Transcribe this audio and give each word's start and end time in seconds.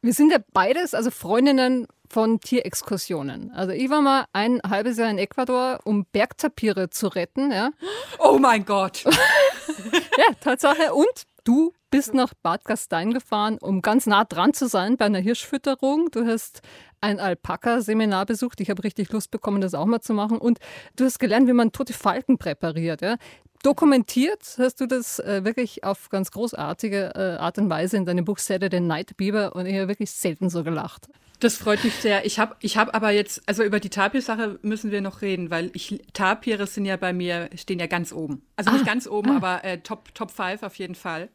Wir 0.00 0.12
sind 0.12 0.30
ja 0.30 0.38
beides, 0.52 0.94
also 0.94 1.10
Freundinnen 1.10 1.86
von 2.08 2.40
Tierexkursionen. 2.40 3.50
Also 3.50 3.72
ich 3.72 3.90
war 3.90 4.00
mal 4.00 4.26
ein 4.32 4.60
halbes 4.68 4.96
Jahr 4.96 5.10
in 5.10 5.18
Ecuador, 5.18 5.80
um 5.84 6.06
Bergtapire 6.12 6.88
zu 6.90 7.08
retten. 7.08 7.50
Ja. 7.50 7.70
Oh 8.18 8.38
mein 8.38 8.64
Gott! 8.64 9.04
ja, 9.04 10.34
Tatsache. 10.40 10.94
Und 10.94 11.24
du 11.44 11.72
bist 11.90 12.14
nach 12.14 12.32
Bad 12.42 12.64
Gastein 12.64 13.12
gefahren, 13.12 13.58
um 13.60 13.82
ganz 13.82 14.06
nah 14.06 14.24
dran 14.24 14.54
zu 14.54 14.68
sein 14.68 14.96
bei 14.96 15.06
einer 15.06 15.18
Hirschfütterung. 15.18 16.10
Du 16.12 16.26
hast 16.26 16.60
ein 17.00 17.18
Alpaka-Seminar 17.20 18.26
besucht. 18.26 18.60
Ich 18.60 18.70
habe 18.70 18.84
richtig 18.84 19.10
Lust 19.12 19.30
bekommen, 19.30 19.60
das 19.60 19.74
auch 19.74 19.86
mal 19.86 20.00
zu 20.00 20.14
machen. 20.14 20.38
Und 20.38 20.58
du 20.96 21.04
hast 21.04 21.18
gelernt, 21.18 21.48
wie 21.48 21.52
man 21.52 21.72
tote 21.72 21.92
Falken 21.92 22.38
präpariert. 22.38 23.02
Ja. 23.02 23.16
Dokumentiert 23.62 24.56
hast 24.58 24.80
du 24.80 24.86
das 24.86 25.18
äh, 25.18 25.44
wirklich 25.44 25.82
auf 25.82 26.10
ganz 26.10 26.30
großartige 26.30 27.12
äh, 27.14 27.40
Art 27.40 27.58
und 27.58 27.68
Weise 27.68 27.96
in 27.96 28.04
deinem 28.04 28.24
Buch 28.24 28.38
Saturday 28.38 28.80
Night 28.80 29.16
Beaver 29.16 29.56
und 29.56 29.66
ich 29.66 29.74
habe 29.74 29.88
wirklich 29.88 30.10
selten 30.10 30.48
so 30.48 30.62
gelacht. 30.62 31.08
Das 31.40 31.56
freut 31.56 31.84
mich 31.84 31.94
sehr. 31.94 32.24
Ich 32.24 32.38
habe 32.38 32.56
ich 32.60 32.76
hab 32.76 32.94
aber 32.94 33.10
jetzt, 33.10 33.42
also 33.46 33.62
über 33.62 33.78
die 33.78 33.90
Tapir-Sache 33.90 34.58
müssen 34.62 34.90
wir 34.90 35.00
noch 35.00 35.22
reden, 35.22 35.50
weil 35.50 35.70
ich, 35.72 36.02
Tapire 36.12 36.66
sind 36.66 36.84
ja 36.84 36.96
bei 36.96 37.12
mir, 37.12 37.48
stehen 37.54 37.78
ja 37.78 37.86
ganz 37.86 38.12
oben. 38.12 38.42
Also 38.56 38.72
nicht 38.72 38.82
ah, 38.82 38.86
ganz 38.86 39.06
oben, 39.06 39.30
ah. 39.30 39.36
aber 39.36 39.64
äh, 39.64 39.78
Top, 39.78 40.14
Top 40.14 40.30
5 40.30 40.62
auf 40.62 40.74
jeden 40.76 40.96
Fall 40.96 41.28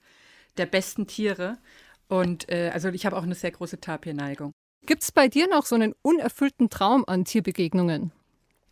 der 0.57 0.65
besten 0.65 1.07
Tiere. 1.07 1.57
Und 2.09 2.49
äh, 2.49 2.71
also 2.73 2.89
ich 2.89 3.05
habe 3.05 3.17
auch 3.17 3.23
eine 3.23 3.35
sehr 3.35 3.51
große 3.51 3.79
Tapir-Neigung. 3.79 4.51
Gibt 4.85 5.03
es 5.03 5.13
bei 5.13 5.29
dir 5.29 5.47
noch 5.47 5.65
so 5.65 5.75
einen 5.75 5.93
unerfüllten 6.01 6.69
Traum 6.69 7.05
an 7.07 7.23
Tierbegegnungen? 7.23 8.11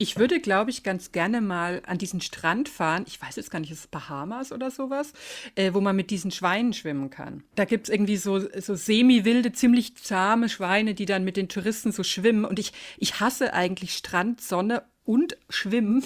Ich 0.01 0.17
würde, 0.17 0.39
glaube 0.39 0.71
ich, 0.71 0.81
ganz 0.81 1.11
gerne 1.11 1.41
mal 1.41 1.83
an 1.85 1.99
diesen 1.99 2.21
Strand 2.21 2.69
fahren. 2.69 3.03
Ich 3.05 3.21
weiß 3.21 3.35
jetzt 3.35 3.51
gar 3.51 3.59
nicht, 3.59 3.69
ist 3.69 3.81
es 3.81 3.87
Bahamas 3.87 4.51
oder 4.51 4.71
sowas, 4.71 5.13
äh, 5.53 5.75
wo 5.75 5.79
man 5.79 5.95
mit 5.95 6.09
diesen 6.09 6.31
Schweinen 6.31 6.73
schwimmen 6.73 7.11
kann. 7.11 7.43
Da 7.53 7.65
gibt 7.65 7.87
es 7.87 7.93
irgendwie 7.93 8.17
so, 8.17 8.39
so 8.39 8.73
semi-wilde, 8.73 9.51
ziemlich 9.51 9.95
zahme 9.97 10.49
Schweine, 10.49 10.95
die 10.95 11.05
dann 11.05 11.23
mit 11.23 11.37
den 11.37 11.49
Touristen 11.49 11.91
so 11.91 12.01
schwimmen. 12.01 12.45
Und 12.45 12.57
ich, 12.57 12.73
ich 12.97 13.19
hasse 13.19 13.53
eigentlich 13.53 13.93
Strand, 13.93 14.41
Sonne 14.41 14.81
und 15.03 15.37
Schwimmen. 15.49 16.03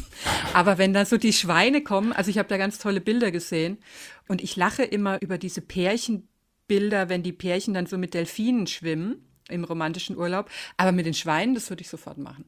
Aber 0.53 0.77
wenn 0.77 0.93
da 0.93 1.05
so 1.05 1.15
die 1.15 1.31
Schweine 1.31 1.81
kommen, 1.81 2.11
also 2.11 2.29
ich 2.29 2.37
habe 2.37 2.49
da 2.49 2.57
ganz 2.57 2.79
tolle 2.79 2.99
Bilder 2.99 3.31
gesehen. 3.31 3.77
Und 4.27 4.43
ich 4.43 4.57
lache 4.57 4.83
immer 4.83 5.21
über 5.21 5.37
diese 5.37 5.61
Pärchenbilder, 5.61 7.07
wenn 7.07 7.23
die 7.23 7.31
Pärchen 7.31 7.73
dann 7.73 7.85
so 7.85 7.97
mit 7.97 8.13
Delfinen 8.13 8.67
schwimmen 8.67 9.25
im 9.47 9.63
romantischen 9.63 10.17
Urlaub. 10.17 10.49
Aber 10.75 10.91
mit 10.91 11.05
den 11.05 11.13
Schweinen, 11.13 11.55
das 11.55 11.69
würde 11.69 11.81
ich 11.81 11.87
sofort 11.87 12.17
machen. 12.17 12.43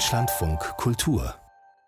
Deutschlandfunk 0.00 0.60
Kultur. 0.78 1.34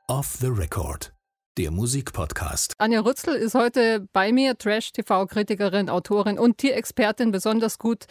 Off 0.07 0.37
the 0.39 0.49
Record. 0.49 1.15
Der 1.57 1.71
Musikpodcast. 1.71 2.75
Anja 2.77 3.01
Rützel 3.01 3.35
ist 3.37 3.55
heute 3.55 4.07
bei 4.13 4.33
mir, 4.33 4.59
Trash-TV-Kritikerin, 4.59 5.89
Autorin 5.89 6.39
und 6.39 6.59
Tierexpertin, 6.59 7.31
besonders 7.31 7.79
gut. 7.79 8.05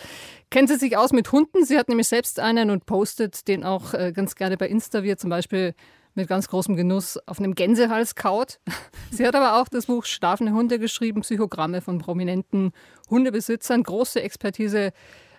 Kennt 0.49 0.69
sie 0.69 0.77
sich 0.77 0.97
aus 0.97 1.13
mit 1.13 1.31
Hunden? 1.31 1.63
Sie 1.65 1.77
hat 1.77 1.87
nämlich 1.87 2.07
selbst 2.07 2.39
einen 2.39 2.71
und 2.71 2.87
postet 2.87 3.47
den 3.47 3.63
auch 3.63 3.93
äh, 3.93 4.11
ganz 4.11 4.33
gerne 4.33 4.57
bei 4.57 4.69
Insta, 4.69 5.03
wie 5.03 5.11
er 5.11 5.17
zum 5.17 5.29
Beispiel 5.29 5.75
mit 6.15 6.27
ganz 6.27 6.47
großem 6.47 6.75
Genuss 6.75 7.19
auf 7.27 7.37
einem 7.37 7.53
Gänsehals 7.53 8.15
kaut. 8.15 8.59
Sie 9.11 9.27
hat 9.27 9.35
aber 9.35 9.61
auch 9.61 9.67
das 9.67 9.85
Buch 9.85 10.05
Schlafende 10.05 10.53
Hunde 10.53 10.79
geschrieben, 10.79 11.21
Psychogramme 11.21 11.79
von 11.81 11.99
prominenten 11.99 12.71
Hundebesitzern, 13.11 13.83
große 13.83 14.19
Expertise 14.19 14.93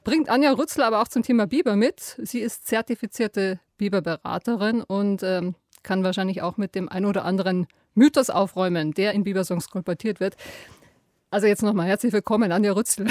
bringt 0.04 0.28
Anja 0.28 0.52
Rützler 0.52 0.86
aber 0.86 1.00
auch 1.00 1.08
zum 1.08 1.22
Thema 1.22 1.46
Biber 1.46 1.76
mit. 1.76 2.18
Sie 2.22 2.40
ist 2.40 2.66
zertifizierte 2.66 3.60
Biberberaterin 3.82 4.80
und 4.80 5.24
ähm, 5.24 5.56
kann 5.82 6.04
wahrscheinlich 6.04 6.40
auch 6.40 6.56
mit 6.56 6.76
dem 6.76 6.88
ein 6.88 7.04
oder 7.04 7.24
anderen 7.24 7.66
Mythos 7.94 8.30
aufräumen, 8.30 8.94
der 8.94 9.12
in 9.12 9.24
Bibersongs 9.24 9.70
kolportiert 9.70 10.20
wird. 10.20 10.36
Also 11.32 11.48
jetzt 11.48 11.62
nochmal 11.62 11.88
herzlich 11.88 12.12
willkommen, 12.12 12.52
Anja 12.52 12.72
Rützel. 12.72 13.08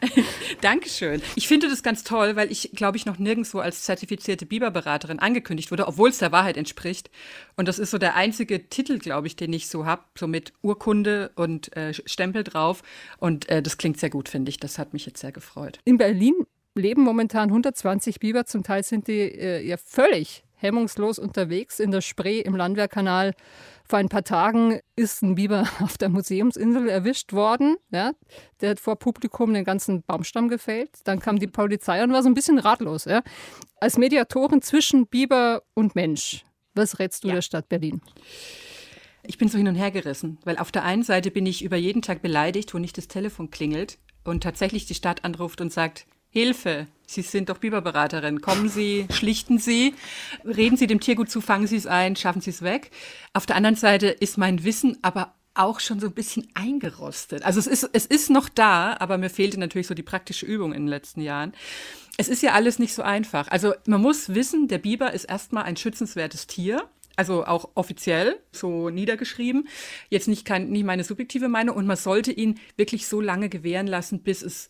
Dankeschön. 0.60 1.20
Ich 1.34 1.48
finde 1.48 1.68
das 1.68 1.82
ganz 1.82 2.04
toll, 2.04 2.36
weil 2.36 2.52
ich, 2.52 2.70
glaube 2.76 2.96
ich, 2.96 3.06
noch 3.06 3.18
nirgendwo 3.18 3.58
als 3.58 3.82
zertifizierte 3.82 4.46
Biberberaterin 4.46 5.18
angekündigt 5.18 5.72
wurde, 5.72 5.88
obwohl 5.88 6.10
es 6.10 6.18
der 6.18 6.30
Wahrheit 6.30 6.56
entspricht. 6.56 7.10
Und 7.56 7.66
das 7.66 7.80
ist 7.80 7.90
so 7.90 7.98
der 7.98 8.14
einzige 8.14 8.68
Titel, 8.68 8.98
glaube 8.98 9.26
ich, 9.26 9.34
den 9.34 9.52
ich 9.52 9.68
so 9.68 9.84
habe, 9.84 10.04
so 10.16 10.28
mit 10.28 10.52
Urkunde 10.62 11.32
und 11.34 11.76
äh, 11.76 11.92
Stempel 11.92 12.44
drauf. 12.44 12.84
Und 13.18 13.48
äh, 13.48 13.62
das 13.62 13.78
klingt 13.78 13.98
sehr 13.98 14.10
gut, 14.10 14.28
finde 14.28 14.50
ich. 14.50 14.58
Das 14.58 14.78
hat 14.78 14.92
mich 14.92 15.06
jetzt 15.06 15.20
sehr 15.20 15.32
gefreut. 15.32 15.80
In 15.84 15.98
Berlin 15.98 16.34
leben 16.78 17.02
momentan 17.02 17.48
120 17.48 18.20
Biber. 18.20 18.46
Zum 18.46 18.62
Teil 18.62 18.82
sind 18.82 19.08
die 19.08 19.20
äh, 19.20 19.66
ja 19.66 19.76
völlig 19.76 20.44
hemmungslos 20.58 21.18
unterwegs 21.18 21.80
in 21.80 21.90
der 21.90 22.00
Spree 22.00 22.40
im 22.40 22.56
Landwehrkanal. 22.56 23.34
Vor 23.84 23.98
ein 23.98 24.08
paar 24.08 24.24
Tagen 24.24 24.80
ist 24.96 25.22
ein 25.22 25.36
Biber 25.36 25.66
auf 25.80 25.96
der 25.96 26.08
Museumsinsel 26.08 26.88
erwischt 26.88 27.32
worden. 27.32 27.76
Ja, 27.90 28.12
der 28.60 28.70
hat 28.70 28.80
vor 28.80 28.96
Publikum 28.96 29.54
den 29.54 29.64
ganzen 29.64 30.02
Baumstamm 30.02 30.48
gefällt. 30.48 30.90
Dann 31.04 31.20
kam 31.20 31.38
die 31.38 31.46
Polizei 31.46 32.02
und 32.02 32.12
war 32.12 32.22
so 32.22 32.28
ein 32.28 32.34
bisschen 32.34 32.58
ratlos. 32.58 33.04
Ja. 33.04 33.22
Als 33.80 33.96
Mediatorin 33.96 34.62
zwischen 34.62 35.06
Biber 35.06 35.62
und 35.74 35.94
Mensch, 35.94 36.44
was 36.74 36.98
rätst 36.98 37.24
du 37.24 37.28
ja. 37.28 37.34
der 37.34 37.42
Stadt 37.42 37.68
Berlin? 37.68 38.02
Ich 39.22 39.38
bin 39.38 39.48
so 39.48 39.58
hin 39.58 39.68
und 39.68 39.74
her 39.74 39.90
gerissen, 39.90 40.38
weil 40.44 40.58
auf 40.58 40.72
der 40.72 40.84
einen 40.84 41.02
Seite 41.02 41.30
bin 41.30 41.44
ich 41.46 41.62
über 41.62 41.76
jeden 41.76 42.02
Tag 42.02 42.22
beleidigt, 42.22 42.72
wo 42.72 42.78
nicht 42.78 42.96
das 42.96 43.08
Telefon 43.08 43.50
klingelt 43.50 43.98
und 44.24 44.42
tatsächlich 44.42 44.86
die 44.86 44.94
Stadt 44.94 45.24
anruft 45.24 45.60
und 45.60 45.72
sagt, 45.72 46.06
Hilfe, 46.38 46.86
Sie 47.04 47.22
sind 47.22 47.48
doch 47.48 47.58
Biberberaterin. 47.58 48.40
Kommen 48.40 48.68
Sie, 48.68 49.08
schlichten 49.10 49.58
Sie, 49.58 49.92
reden 50.44 50.76
Sie 50.76 50.86
dem 50.86 51.00
Tiergut 51.00 51.28
zu, 51.28 51.40
fangen 51.40 51.66
Sie 51.66 51.74
es 51.74 51.88
ein, 51.88 52.14
schaffen 52.14 52.40
Sie 52.40 52.50
es 52.50 52.62
weg. 52.62 52.92
Auf 53.32 53.44
der 53.44 53.56
anderen 53.56 53.74
Seite 53.74 54.06
ist 54.06 54.38
mein 54.38 54.62
Wissen 54.62 54.98
aber 55.02 55.34
auch 55.54 55.80
schon 55.80 55.98
so 55.98 56.06
ein 56.06 56.12
bisschen 56.12 56.46
eingerostet. 56.54 57.42
Also 57.42 57.58
es 57.58 57.66
ist, 57.66 57.90
es 57.92 58.06
ist 58.06 58.30
noch 58.30 58.48
da, 58.48 58.96
aber 59.00 59.18
mir 59.18 59.30
fehlte 59.30 59.58
natürlich 59.58 59.88
so 59.88 59.94
die 59.94 60.04
praktische 60.04 60.46
Übung 60.46 60.72
in 60.72 60.82
den 60.82 60.88
letzten 60.88 61.22
Jahren. 61.22 61.54
Es 62.18 62.28
ist 62.28 62.44
ja 62.44 62.52
alles 62.52 62.78
nicht 62.78 62.94
so 62.94 63.02
einfach. 63.02 63.48
Also 63.48 63.74
man 63.86 64.00
muss 64.00 64.32
wissen, 64.32 64.68
der 64.68 64.78
Biber 64.78 65.12
ist 65.12 65.24
erstmal 65.24 65.64
ein 65.64 65.76
schützenswertes 65.76 66.46
Tier. 66.46 66.88
Also 67.16 67.46
auch 67.46 67.70
offiziell 67.74 68.38
so 68.52 68.90
niedergeschrieben. 68.90 69.66
Jetzt 70.08 70.28
nicht, 70.28 70.44
kein, 70.44 70.70
nicht 70.70 70.84
meine 70.84 71.02
subjektive 71.02 71.48
Meinung. 71.48 71.74
Und 71.74 71.86
man 71.86 71.96
sollte 71.96 72.30
ihn 72.30 72.60
wirklich 72.76 73.08
so 73.08 73.20
lange 73.20 73.48
gewähren 73.48 73.88
lassen, 73.88 74.22
bis 74.22 74.42
es 74.42 74.68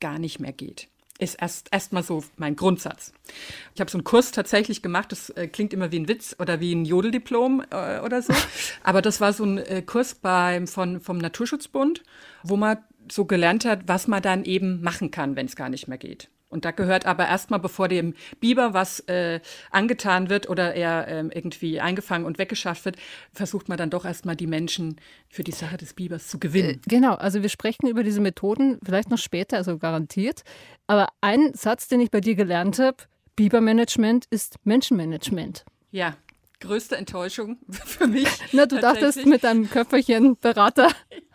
gar 0.00 0.18
nicht 0.18 0.40
mehr 0.40 0.54
geht 0.54 0.88
ist 1.22 1.40
erst 1.40 1.68
erstmal 1.72 2.02
so 2.02 2.24
mein 2.36 2.56
Grundsatz. 2.56 3.12
Ich 3.74 3.80
habe 3.80 3.90
so 3.90 3.98
einen 3.98 4.04
Kurs 4.04 4.32
tatsächlich 4.32 4.82
gemacht, 4.82 5.12
das 5.12 5.30
äh, 5.30 5.48
klingt 5.48 5.72
immer 5.72 5.92
wie 5.92 6.00
ein 6.00 6.08
Witz 6.08 6.36
oder 6.38 6.60
wie 6.60 6.74
ein 6.74 6.84
Jodeldiplom 6.84 7.64
äh, 7.70 8.00
oder 8.00 8.22
so, 8.22 8.34
aber 8.82 9.02
das 9.02 9.20
war 9.20 9.32
so 9.32 9.44
ein 9.44 9.58
äh, 9.58 9.82
Kurs 9.82 10.14
beim 10.14 10.66
von 10.66 11.00
vom 11.00 11.18
Naturschutzbund, 11.18 12.02
wo 12.42 12.56
man 12.56 12.78
so 13.10 13.24
gelernt 13.24 13.64
hat, 13.64 13.88
was 13.88 14.08
man 14.08 14.22
dann 14.22 14.44
eben 14.44 14.82
machen 14.82 15.10
kann, 15.10 15.36
wenn 15.36 15.46
es 15.46 15.56
gar 15.56 15.68
nicht 15.68 15.88
mehr 15.88 15.98
geht. 15.98 16.28
Und 16.52 16.64
da 16.64 16.70
gehört 16.70 17.06
aber 17.06 17.26
erstmal, 17.26 17.58
bevor 17.58 17.88
dem 17.88 18.14
Biber 18.40 18.74
was 18.74 19.00
äh, 19.00 19.40
angetan 19.70 20.28
wird 20.28 20.48
oder 20.48 20.74
er 20.74 21.08
ähm, 21.08 21.30
irgendwie 21.32 21.80
eingefangen 21.80 22.26
und 22.26 22.38
weggeschafft 22.38 22.84
wird, 22.84 22.96
versucht 23.32 23.68
man 23.68 23.78
dann 23.78 23.90
doch 23.90 24.04
erstmal 24.04 24.36
die 24.36 24.46
Menschen 24.46 24.96
für 25.28 25.42
die 25.42 25.52
Sache 25.52 25.78
des 25.78 25.94
Bibers 25.94 26.28
zu 26.28 26.38
gewinnen. 26.38 26.80
Äh, 26.84 26.88
genau, 26.88 27.14
also 27.14 27.42
wir 27.42 27.48
sprechen 27.48 27.88
über 27.88 28.02
diese 28.02 28.20
Methoden 28.20 28.78
vielleicht 28.84 29.10
noch 29.10 29.18
später, 29.18 29.56
also 29.56 29.78
garantiert. 29.78 30.42
Aber 30.86 31.08
ein 31.20 31.54
Satz, 31.54 31.88
den 31.88 32.00
ich 32.00 32.10
bei 32.10 32.20
dir 32.20 32.34
gelernt 32.34 32.78
habe, 32.78 32.98
Bibermanagement 33.34 34.26
ist 34.30 34.56
Menschenmanagement. 34.64 35.64
Ja, 35.90 36.16
größte 36.60 36.96
Enttäuschung 36.96 37.58
für 37.70 38.06
mich. 38.06 38.28
Na, 38.52 38.66
du 38.66 38.78
dachtest 38.78 39.24
mit 39.26 39.44
deinem 39.44 39.68
Köpferchen 39.70 40.36
Berater 40.38 40.88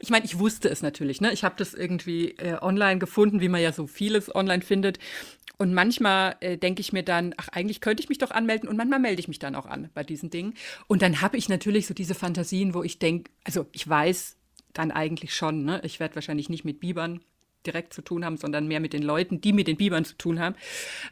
ich 0.00 0.10
meine, 0.10 0.24
ich 0.24 0.38
wusste 0.38 0.68
es 0.68 0.82
natürlich. 0.82 1.20
Ne? 1.20 1.32
Ich 1.32 1.44
habe 1.44 1.54
das 1.58 1.74
irgendwie 1.74 2.30
äh, 2.32 2.58
online 2.60 2.98
gefunden, 2.98 3.40
wie 3.40 3.48
man 3.48 3.60
ja 3.60 3.72
so 3.72 3.86
vieles 3.86 4.34
online 4.34 4.62
findet. 4.62 4.98
Und 5.58 5.72
manchmal 5.72 6.36
äh, 6.40 6.58
denke 6.58 6.80
ich 6.80 6.92
mir 6.92 7.02
dann, 7.02 7.34
ach, 7.36 7.48
eigentlich 7.48 7.80
könnte 7.80 8.02
ich 8.02 8.08
mich 8.08 8.18
doch 8.18 8.30
anmelden. 8.30 8.68
Und 8.68 8.76
manchmal 8.76 8.98
melde 8.98 9.20
ich 9.20 9.28
mich 9.28 9.38
dann 9.38 9.54
auch 9.54 9.66
an 9.66 9.90
bei 9.94 10.04
diesen 10.04 10.30
Dingen. 10.30 10.54
Und 10.86 11.02
dann 11.02 11.20
habe 11.20 11.36
ich 11.36 11.48
natürlich 11.48 11.86
so 11.86 11.94
diese 11.94 12.14
Fantasien, 12.14 12.74
wo 12.74 12.82
ich 12.82 12.98
denke, 12.98 13.30
also 13.44 13.66
ich 13.72 13.88
weiß 13.88 14.36
dann 14.72 14.90
eigentlich 14.90 15.34
schon, 15.34 15.64
ne? 15.64 15.80
ich 15.84 16.00
werde 16.00 16.14
wahrscheinlich 16.16 16.50
nicht 16.50 16.64
mit 16.64 16.80
Bibern 16.80 17.20
direkt 17.66 17.92
zu 17.92 18.02
tun 18.02 18.24
haben, 18.24 18.36
sondern 18.36 18.66
mehr 18.66 18.80
mit 18.80 18.92
den 18.92 19.02
Leuten, 19.02 19.40
die 19.40 19.52
mit 19.52 19.66
den 19.66 19.76
Bibern 19.76 20.04
zu 20.04 20.16
tun 20.16 20.40
haben. 20.40 20.54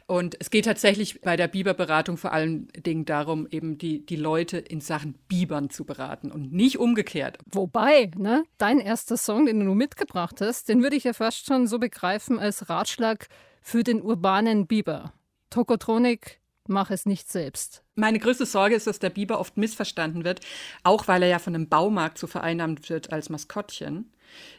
Und 0.07 0.35
es 0.39 0.49
geht 0.49 0.65
tatsächlich 0.65 1.21
bei 1.21 1.35
der 1.35 1.47
Biberberatung 1.47 2.17
vor 2.17 2.33
allen 2.33 2.67
Dingen 2.69 3.05
darum, 3.05 3.47
eben 3.49 3.77
die, 3.77 4.05
die 4.05 4.15
Leute 4.15 4.57
in 4.57 4.81
Sachen 4.81 5.15
Bibern 5.27 5.69
zu 5.69 5.85
beraten 5.85 6.31
und 6.31 6.53
nicht 6.53 6.79
umgekehrt. 6.79 7.37
Wobei, 7.51 8.11
ne, 8.17 8.43
dein 8.57 8.79
erster 8.79 9.17
Song, 9.17 9.45
den 9.45 9.59
du 9.59 9.73
mitgebracht 9.73 10.41
hast, 10.41 10.69
den 10.69 10.81
würde 10.81 10.95
ich 10.95 11.03
ja 11.03 11.13
fast 11.13 11.45
schon 11.45 11.67
so 11.67 11.79
begreifen 11.79 12.39
als 12.39 12.69
Ratschlag 12.69 13.27
für 13.61 13.83
den 13.83 14.01
urbanen 14.01 14.67
Biber. 14.67 15.13
Tokotronik 15.49 16.39
mach 16.67 16.91
es 16.91 17.05
nicht 17.05 17.31
selbst. 17.31 17.83
Meine 17.95 18.19
größte 18.19 18.45
Sorge 18.45 18.75
ist, 18.75 18.87
dass 18.87 18.99
der 18.99 19.09
Biber 19.09 19.39
oft 19.39 19.57
missverstanden 19.57 20.23
wird, 20.23 20.41
auch 20.83 21.07
weil 21.07 21.23
er 21.23 21.29
ja 21.29 21.39
von 21.39 21.55
einem 21.55 21.69
Baumarkt 21.69 22.17
so 22.17 22.27
vereinnahmt 22.27 22.89
wird 22.89 23.13
als 23.13 23.29
Maskottchen, 23.29 24.11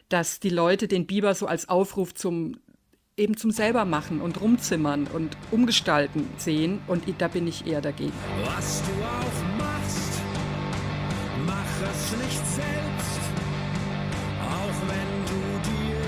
dass 0.09 0.39
die 0.39 0.49
Leute 0.49 0.87
den 0.87 1.07
Biber 1.07 1.35
so 1.35 1.47
als 1.47 1.69
Aufruf 1.69 2.13
zum 2.13 2.57
eben 3.17 3.35
zum 3.35 3.49
selbermachen 3.49 4.21
und 4.21 4.39
rumzimmern 4.39 5.07
und 5.07 5.35
umgestalten 5.49 6.29
sehen 6.37 6.79
und 6.87 7.03
da 7.17 7.27
bin 7.27 7.47
ich 7.47 7.65
eher 7.65 7.81
dagegen. 7.81 8.13
Was 8.45 8.83
du 8.83 8.91
auch 9.03 9.57
machst, 9.57 10.21
mach 11.45 11.81
es 11.89 12.11
nicht 12.23 12.45
selbst, 12.45 13.19
auch 14.39 14.77
wenn 14.87 15.25
du 15.25 15.41
dir 15.67 16.01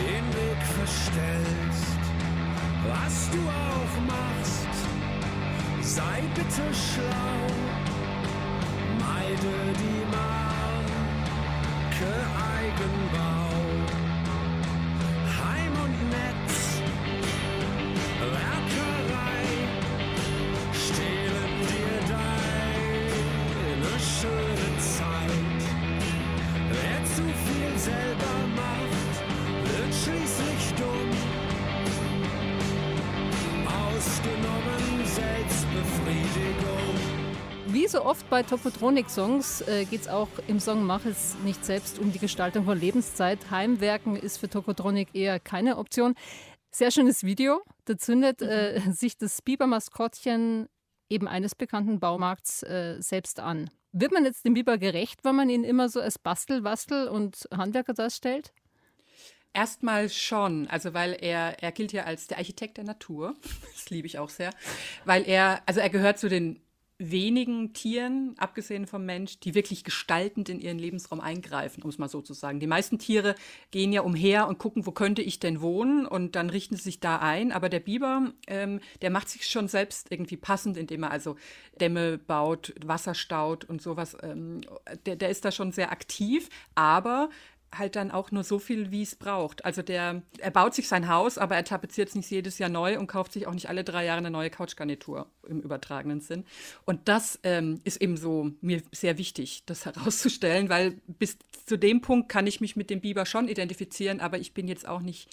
den 0.00 0.24
Weg 0.34 0.62
verstellst. 0.76 1.98
Was 2.86 3.28
du 3.30 3.38
auch 3.38 3.94
machst, 4.06 4.68
sei 5.82 6.22
bitte 6.34 6.72
schlau, 6.72 7.46
meide 9.00 9.52
die 9.76 10.10
Macht. 10.10 10.17
dragon 12.76 13.08
by. 13.12 13.37
So 37.98 38.04
oft 38.04 38.30
bei 38.30 38.44
Tokotronik-Songs 38.44 39.62
äh, 39.62 39.84
geht 39.84 40.02
es 40.02 40.08
auch 40.08 40.28
im 40.46 40.60
Song 40.60 40.84
Mach 40.84 41.04
es 41.04 41.36
nicht 41.42 41.64
selbst 41.64 41.98
um 41.98 42.12
die 42.12 42.20
Gestaltung 42.20 42.64
von 42.64 42.78
Lebenszeit. 42.78 43.50
Heimwerken 43.50 44.14
ist 44.14 44.38
für 44.38 44.48
Tokotronik 44.48 45.08
eher 45.14 45.40
keine 45.40 45.78
Option. 45.78 46.14
Sehr 46.70 46.92
schönes 46.92 47.24
Video. 47.24 47.60
Da 47.86 47.98
zündet 47.98 48.40
äh, 48.40 48.80
sich 48.92 49.18
das 49.18 49.42
Biber-Maskottchen 49.42 50.68
eben 51.08 51.26
eines 51.26 51.56
bekannten 51.56 51.98
Baumarkts 51.98 52.62
äh, 52.62 52.98
selbst 53.00 53.40
an. 53.40 53.68
Wird 53.90 54.12
man 54.12 54.24
jetzt 54.24 54.44
dem 54.44 54.54
Biber 54.54 54.78
gerecht, 54.78 55.24
wenn 55.24 55.34
man 55.34 55.50
ihn 55.50 55.64
immer 55.64 55.88
so 55.88 56.00
als 56.00 56.20
Bastel, 56.20 56.62
Bastel 56.62 57.08
und 57.08 57.48
Handwerker 57.52 57.94
darstellt? 57.94 58.52
Erstmal 59.54 60.08
schon, 60.08 60.68
also 60.68 60.94
weil 60.94 61.16
er, 61.20 61.60
er 61.64 61.72
gilt 61.72 61.92
ja 61.92 62.04
als 62.04 62.28
der 62.28 62.38
Architekt 62.38 62.76
der 62.76 62.84
Natur. 62.84 63.34
Das 63.74 63.90
liebe 63.90 64.06
ich 64.06 64.20
auch 64.20 64.28
sehr. 64.28 64.50
Weil 65.04 65.26
er, 65.26 65.62
also 65.66 65.80
er 65.80 65.90
gehört 65.90 66.18
zu 66.18 66.28
den 66.28 66.60
wenigen 66.98 67.72
Tieren, 67.72 68.34
abgesehen 68.38 68.86
vom 68.86 69.06
Mensch, 69.06 69.38
die 69.38 69.54
wirklich 69.54 69.84
gestaltend 69.84 70.48
in 70.48 70.58
ihren 70.58 70.80
Lebensraum 70.80 71.20
eingreifen, 71.20 71.82
um 71.82 71.90
es 71.90 71.98
mal 71.98 72.08
so 72.08 72.20
zu 72.20 72.34
sagen. 72.34 72.58
Die 72.58 72.66
meisten 72.66 72.98
Tiere 72.98 73.36
gehen 73.70 73.92
ja 73.92 74.00
umher 74.00 74.48
und 74.48 74.58
gucken, 74.58 74.84
wo 74.84 74.90
könnte 74.90 75.22
ich 75.22 75.38
denn 75.38 75.60
wohnen 75.60 76.06
und 76.06 76.34
dann 76.34 76.50
richten 76.50 76.76
sie 76.76 76.82
sich 76.82 77.00
da 77.00 77.18
ein. 77.18 77.52
Aber 77.52 77.68
der 77.68 77.80
Biber, 77.80 78.32
ähm, 78.48 78.80
der 79.00 79.10
macht 79.10 79.28
sich 79.28 79.46
schon 79.46 79.68
selbst 79.68 80.10
irgendwie 80.10 80.36
passend, 80.36 80.76
indem 80.76 81.04
er 81.04 81.12
also 81.12 81.36
Dämme 81.80 82.18
baut, 82.18 82.74
Wasser 82.84 83.14
staut 83.14 83.64
und 83.64 83.80
sowas. 83.80 84.16
Ähm, 84.22 84.62
der, 85.06 85.14
der 85.14 85.28
ist 85.28 85.44
da 85.44 85.52
schon 85.52 85.70
sehr 85.70 85.92
aktiv, 85.92 86.48
aber 86.74 87.30
halt 87.76 87.96
dann 87.96 88.10
auch 88.10 88.30
nur 88.30 88.44
so 88.44 88.58
viel, 88.58 88.90
wie 88.90 89.02
es 89.02 89.14
braucht. 89.16 89.64
Also 89.64 89.82
der, 89.82 90.22
er 90.38 90.50
baut 90.50 90.74
sich 90.74 90.88
sein 90.88 91.08
Haus, 91.08 91.38
aber 91.38 91.56
er 91.56 91.64
tapeziert 91.64 92.08
es 92.08 92.14
nicht 92.14 92.30
jedes 92.30 92.58
Jahr 92.58 92.70
neu 92.70 92.98
und 92.98 93.06
kauft 93.06 93.32
sich 93.32 93.46
auch 93.46 93.54
nicht 93.54 93.68
alle 93.68 93.84
drei 93.84 94.04
Jahre 94.04 94.18
eine 94.18 94.30
neue 94.30 94.50
Couchgarnitur 94.50 95.26
im 95.46 95.60
übertragenen 95.60 96.20
Sinn. 96.20 96.44
Und 96.84 97.08
das 97.08 97.38
ähm, 97.42 97.80
ist 97.84 98.00
eben 98.00 98.16
so 98.16 98.50
mir 98.60 98.82
sehr 98.92 99.18
wichtig, 99.18 99.64
das 99.66 99.84
herauszustellen, 99.86 100.68
weil 100.68 101.00
bis 101.06 101.38
zu 101.66 101.76
dem 101.76 102.00
Punkt 102.00 102.28
kann 102.28 102.46
ich 102.46 102.60
mich 102.60 102.76
mit 102.76 102.90
dem 102.90 103.00
Biber 103.00 103.26
schon 103.26 103.48
identifizieren, 103.48 104.20
aber 104.20 104.38
ich 104.38 104.54
bin 104.54 104.68
jetzt 104.68 104.88
auch 104.88 105.00
nicht 105.00 105.28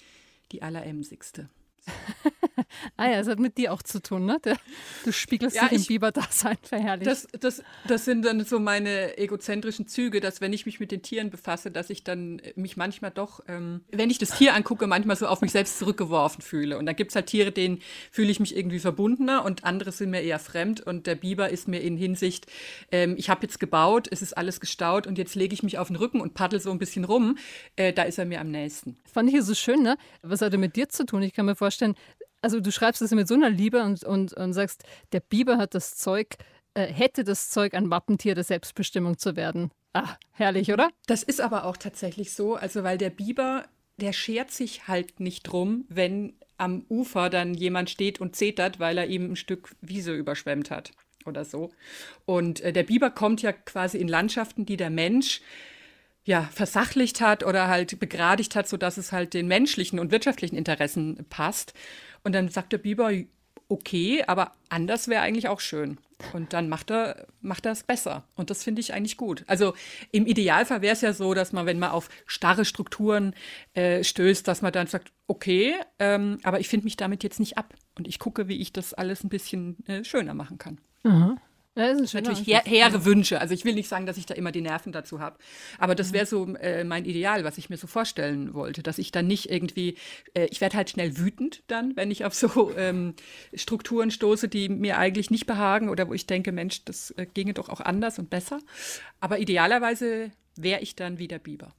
die 0.52 0.62
alleremsigste. 0.62 1.48
Ah 2.96 3.10
ja, 3.10 3.18
das 3.18 3.28
hat 3.28 3.38
mit 3.38 3.58
dir 3.58 3.72
auch 3.72 3.82
zu 3.82 4.02
tun, 4.02 4.26
ne? 4.26 4.38
Der, 4.44 4.56
du 5.04 5.12
spiegelst 5.12 5.56
Ja, 5.56 5.68
dich 5.68 5.78
im 5.78 5.86
Biber-Dasein 5.86 6.56
verherrlicht. 6.62 7.06
Das, 7.06 7.26
das, 7.38 7.62
das 7.86 8.04
sind 8.04 8.24
dann 8.24 8.44
so 8.44 8.58
meine 8.58 9.18
egozentrischen 9.18 9.86
Züge, 9.86 10.20
dass 10.20 10.40
wenn 10.40 10.52
ich 10.52 10.66
mich 10.66 10.80
mit 10.80 10.90
den 10.90 11.02
Tieren 11.02 11.30
befasse, 11.30 11.70
dass 11.70 11.90
ich 11.90 12.04
dann 12.04 12.38
äh, 12.40 12.52
mich 12.56 12.76
manchmal 12.76 13.10
doch, 13.10 13.40
ähm, 13.48 13.82
wenn 13.90 14.10
ich 14.10 14.18
das 14.18 14.36
Tier 14.36 14.54
angucke, 14.54 14.86
manchmal 14.86 15.16
so 15.16 15.26
auf 15.26 15.40
mich 15.40 15.52
selbst 15.52 15.78
zurückgeworfen 15.78 16.42
fühle. 16.42 16.78
Und 16.78 16.86
dann 16.86 16.96
gibt 16.96 17.12
es 17.12 17.16
halt 17.16 17.26
Tiere, 17.26 17.52
denen 17.52 17.80
fühle 18.10 18.30
ich 18.30 18.40
mich 18.40 18.56
irgendwie 18.56 18.78
verbundener 18.78 19.44
und 19.44 19.64
andere 19.64 19.92
sind 19.92 20.10
mir 20.10 20.22
eher 20.22 20.38
fremd. 20.38 20.80
Und 20.80 21.06
der 21.06 21.14
Biber 21.14 21.50
ist 21.50 21.68
mir 21.68 21.80
in 21.80 21.96
Hinsicht, 21.96 22.46
ähm, 22.92 23.14
ich 23.16 23.30
habe 23.30 23.42
jetzt 23.42 23.60
gebaut, 23.60 24.08
es 24.10 24.22
ist 24.22 24.36
alles 24.36 24.60
gestaut 24.60 25.06
und 25.06 25.18
jetzt 25.18 25.34
lege 25.34 25.54
ich 25.54 25.62
mich 25.62 25.78
auf 25.78 25.88
den 25.88 25.96
Rücken 25.96 26.20
und 26.20 26.34
paddel 26.34 26.60
so 26.60 26.70
ein 26.70 26.78
bisschen 26.78 27.04
rum. 27.04 27.38
Äh, 27.76 27.92
da 27.92 28.02
ist 28.02 28.18
er 28.18 28.24
mir 28.24 28.40
am 28.40 28.50
nächsten. 28.50 28.96
Fand 29.12 29.28
ich 29.28 29.34
ja 29.34 29.42
so 29.42 29.54
schön, 29.54 29.82
ne? 29.82 29.96
Was 30.22 30.40
hat 30.40 30.52
er 30.52 30.58
mit 30.58 30.76
dir 30.76 30.88
zu 30.88 31.04
tun? 31.06 31.22
Ich 31.22 31.32
kann 31.32 31.46
mir 31.46 31.56
vorstellen, 31.56 31.94
also 32.46 32.60
du 32.60 32.70
schreibst 32.70 33.02
das 33.02 33.10
mit 33.10 33.26
so 33.26 33.34
einer 33.34 33.50
Liebe 33.50 33.82
und, 33.82 34.04
und, 34.04 34.32
und 34.32 34.52
sagst, 34.52 34.84
der 35.10 35.18
Biber 35.18 35.58
hat 35.58 35.74
das 35.74 35.96
Zeug, 35.96 36.36
äh, 36.74 36.86
hätte 36.86 37.24
das 37.24 37.50
Zeug, 37.50 37.74
ein 37.74 37.90
Wappentier 37.90 38.36
der 38.36 38.44
Selbstbestimmung 38.44 39.18
zu 39.18 39.34
werden. 39.34 39.72
Ah, 39.94 40.14
herrlich, 40.30 40.72
oder? 40.72 40.90
Das 41.08 41.24
ist 41.24 41.40
aber 41.40 41.64
auch 41.64 41.76
tatsächlich 41.76 42.32
so, 42.32 42.54
also 42.54 42.84
weil 42.84 42.98
der 42.98 43.10
Biber, 43.10 43.64
der 43.96 44.12
schert 44.12 44.52
sich 44.52 44.86
halt 44.86 45.18
nicht 45.18 45.42
drum, 45.42 45.86
wenn 45.88 46.34
am 46.56 46.86
Ufer 46.88 47.30
dann 47.30 47.52
jemand 47.52 47.90
steht 47.90 48.20
und 48.20 48.36
zetert, 48.36 48.78
weil 48.78 48.96
er 48.96 49.08
ihm 49.08 49.32
ein 49.32 49.36
Stück 49.36 49.74
Wiese 49.80 50.14
überschwemmt 50.14 50.70
hat 50.70 50.92
oder 51.24 51.44
so. 51.44 51.70
Und 52.26 52.60
äh, 52.60 52.72
der 52.72 52.84
Biber 52.84 53.10
kommt 53.10 53.42
ja 53.42 53.50
quasi 53.50 53.98
in 53.98 54.06
Landschaften, 54.06 54.66
die 54.66 54.76
der 54.76 54.90
Mensch 54.90 55.40
ja, 56.24 56.42
versachlicht 56.52 57.20
hat 57.20 57.42
oder 57.42 57.66
halt 57.66 57.98
begradigt 57.98 58.54
hat, 58.54 58.68
sodass 58.68 58.98
es 58.98 59.10
halt 59.10 59.34
den 59.34 59.48
menschlichen 59.48 59.98
und 59.98 60.12
wirtschaftlichen 60.12 60.56
Interessen 60.56 61.26
passt. 61.28 61.74
Und 62.26 62.32
dann 62.32 62.48
sagt 62.48 62.72
der 62.72 62.78
Biber, 62.78 63.12
okay, 63.68 64.24
aber 64.26 64.50
anders 64.68 65.06
wäre 65.06 65.22
eigentlich 65.22 65.46
auch 65.46 65.60
schön. 65.60 65.98
Und 66.32 66.54
dann 66.54 66.68
macht 66.68 66.90
er, 66.90 67.28
macht 67.40 67.66
er 67.66 67.70
es 67.70 67.84
besser. 67.84 68.24
Und 68.34 68.50
das 68.50 68.64
finde 68.64 68.80
ich 68.80 68.92
eigentlich 68.92 69.16
gut. 69.16 69.44
Also 69.46 69.74
im 70.10 70.26
Idealfall 70.26 70.82
wäre 70.82 70.92
es 70.92 71.02
ja 71.02 71.12
so, 71.12 71.34
dass 71.34 71.52
man, 71.52 71.66
wenn 71.66 71.78
man 71.78 71.92
auf 71.92 72.08
starre 72.26 72.64
Strukturen 72.64 73.32
äh, 73.74 74.02
stößt, 74.02 74.48
dass 74.48 74.60
man 74.60 74.72
dann 74.72 74.88
sagt, 74.88 75.12
okay, 75.28 75.76
ähm, 76.00 76.38
aber 76.42 76.58
ich 76.58 76.68
finde 76.68 76.82
mich 76.82 76.96
damit 76.96 77.22
jetzt 77.22 77.38
nicht 77.38 77.58
ab. 77.58 77.74
Und 77.96 78.08
ich 78.08 78.18
gucke, 78.18 78.48
wie 78.48 78.60
ich 78.60 78.72
das 78.72 78.92
alles 78.92 79.22
ein 79.22 79.28
bisschen 79.28 79.76
äh, 79.86 80.02
schöner 80.02 80.34
machen 80.34 80.58
kann. 80.58 80.80
Ja, 81.04 81.36
Natürlich 81.76 82.46
hehre 82.46 83.04
Wünsche. 83.04 83.40
Also 83.40 83.52
ich 83.54 83.64
will 83.64 83.74
nicht 83.74 83.88
sagen, 83.88 84.06
dass 84.06 84.16
ich 84.16 84.24
da 84.26 84.34
immer 84.34 84.50
die 84.50 84.62
Nerven 84.62 84.92
dazu 84.92 85.20
habe. 85.20 85.36
Aber 85.78 85.94
das 85.94 86.12
wäre 86.12 86.24
so 86.26 86.46
äh, 86.56 86.84
mein 86.84 87.04
Ideal, 87.04 87.44
was 87.44 87.58
ich 87.58 87.68
mir 87.70 87.76
so 87.76 87.86
vorstellen 87.86 88.54
wollte. 88.54 88.82
Dass 88.82 88.98
ich 88.98 89.12
dann 89.12 89.26
nicht 89.26 89.50
irgendwie, 89.50 89.96
äh, 90.34 90.46
ich 90.50 90.60
werde 90.60 90.76
halt 90.76 90.88
schnell 90.90 91.18
wütend 91.18 91.62
dann, 91.66 91.94
wenn 91.96 92.10
ich 92.10 92.24
auf 92.24 92.34
so 92.34 92.72
ähm, 92.76 93.14
Strukturen 93.54 94.10
stoße, 94.10 94.48
die 94.48 94.68
mir 94.70 94.98
eigentlich 94.98 95.30
nicht 95.30 95.46
behagen 95.46 95.90
oder 95.90 96.08
wo 96.08 96.14
ich 96.14 96.26
denke, 96.26 96.50
Mensch, 96.50 96.84
das 96.86 97.10
äh, 97.12 97.26
ginge 97.26 97.52
doch 97.52 97.68
auch 97.68 97.80
anders 97.80 98.18
und 98.18 98.30
besser. 98.30 98.58
Aber 99.20 99.38
idealerweise 99.38 100.30
wäre 100.56 100.80
ich 100.80 100.96
dann 100.96 101.18
wie 101.18 101.28
der 101.28 101.38
Biber. 101.38 101.74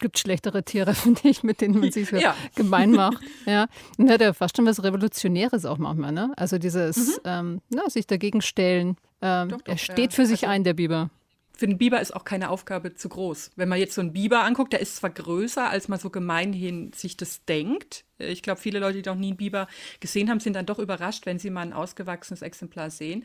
gibt 0.00 0.18
schlechtere 0.18 0.62
Tiere, 0.64 0.94
finde 1.04 1.20
ich, 1.28 1.42
mit 1.42 1.60
denen 1.60 1.78
man 1.78 1.92
sich 1.92 2.08
so 2.08 2.16
Ja. 2.16 2.34
gemein 2.54 2.90
macht. 3.02 3.22
Ja. 3.44 3.66
Und 3.98 4.10
hat 4.10 4.22
ja 4.22 4.32
fast 4.32 4.56
schon 4.56 4.64
was 4.64 4.82
Revolutionäres 4.82 5.66
auch 5.66 5.76
manchmal, 5.76 6.12
ne? 6.12 6.32
Also 6.36 6.56
dieses 6.56 7.20
ähm, 7.26 7.60
na, 7.68 7.88
sich 7.90 8.06
dagegen 8.06 8.40
stellen. 8.40 8.96
Ähm. 9.22 9.48
Doch, 9.48 9.58
doch, 9.62 9.72
er 9.72 9.78
steht 9.78 10.12
ja. 10.12 10.16
für 10.16 10.26
sich 10.26 10.44
Also- 10.44 10.52
ein, 10.52 10.64
der 10.64 10.74
Biber. 10.74 11.10
Für 11.56 11.66
den 11.66 11.76
Biber 11.76 12.00
ist 12.00 12.16
auch 12.16 12.24
keine 12.24 12.48
Aufgabe 12.48 12.94
zu 12.94 13.10
groß. 13.10 13.50
Wenn 13.56 13.68
man 13.68 13.78
jetzt 13.78 13.94
so 13.94 14.00
einen 14.00 14.14
Biber 14.14 14.44
anguckt, 14.44 14.72
der 14.72 14.80
ist 14.80 14.96
zwar 14.96 15.10
größer, 15.10 15.68
als 15.68 15.88
man 15.88 15.98
so 15.98 16.08
gemeinhin 16.08 16.92
sich 16.94 17.18
das 17.18 17.44
denkt. 17.44 18.04
Ich 18.20 18.42
glaube, 18.42 18.60
viele 18.60 18.78
Leute, 18.78 19.02
die 19.02 19.08
noch 19.08 19.16
nie 19.16 19.28
einen 19.28 19.36
Biber 19.36 19.66
gesehen 20.00 20.30
haben, 20.30 20.40
sind 20.40 20.54
dann 20.54 20.66
doch 20.66 20.78
überrascht, 20.78 21.26
wenn 21.26 21.38
sie 21.38 21.50
mal 21.50 21.62
ein 21.62 21.72
ausgewachsenes 21.72 22.42
Exemplar 22.42 22.90
sehen. 22.90 23.24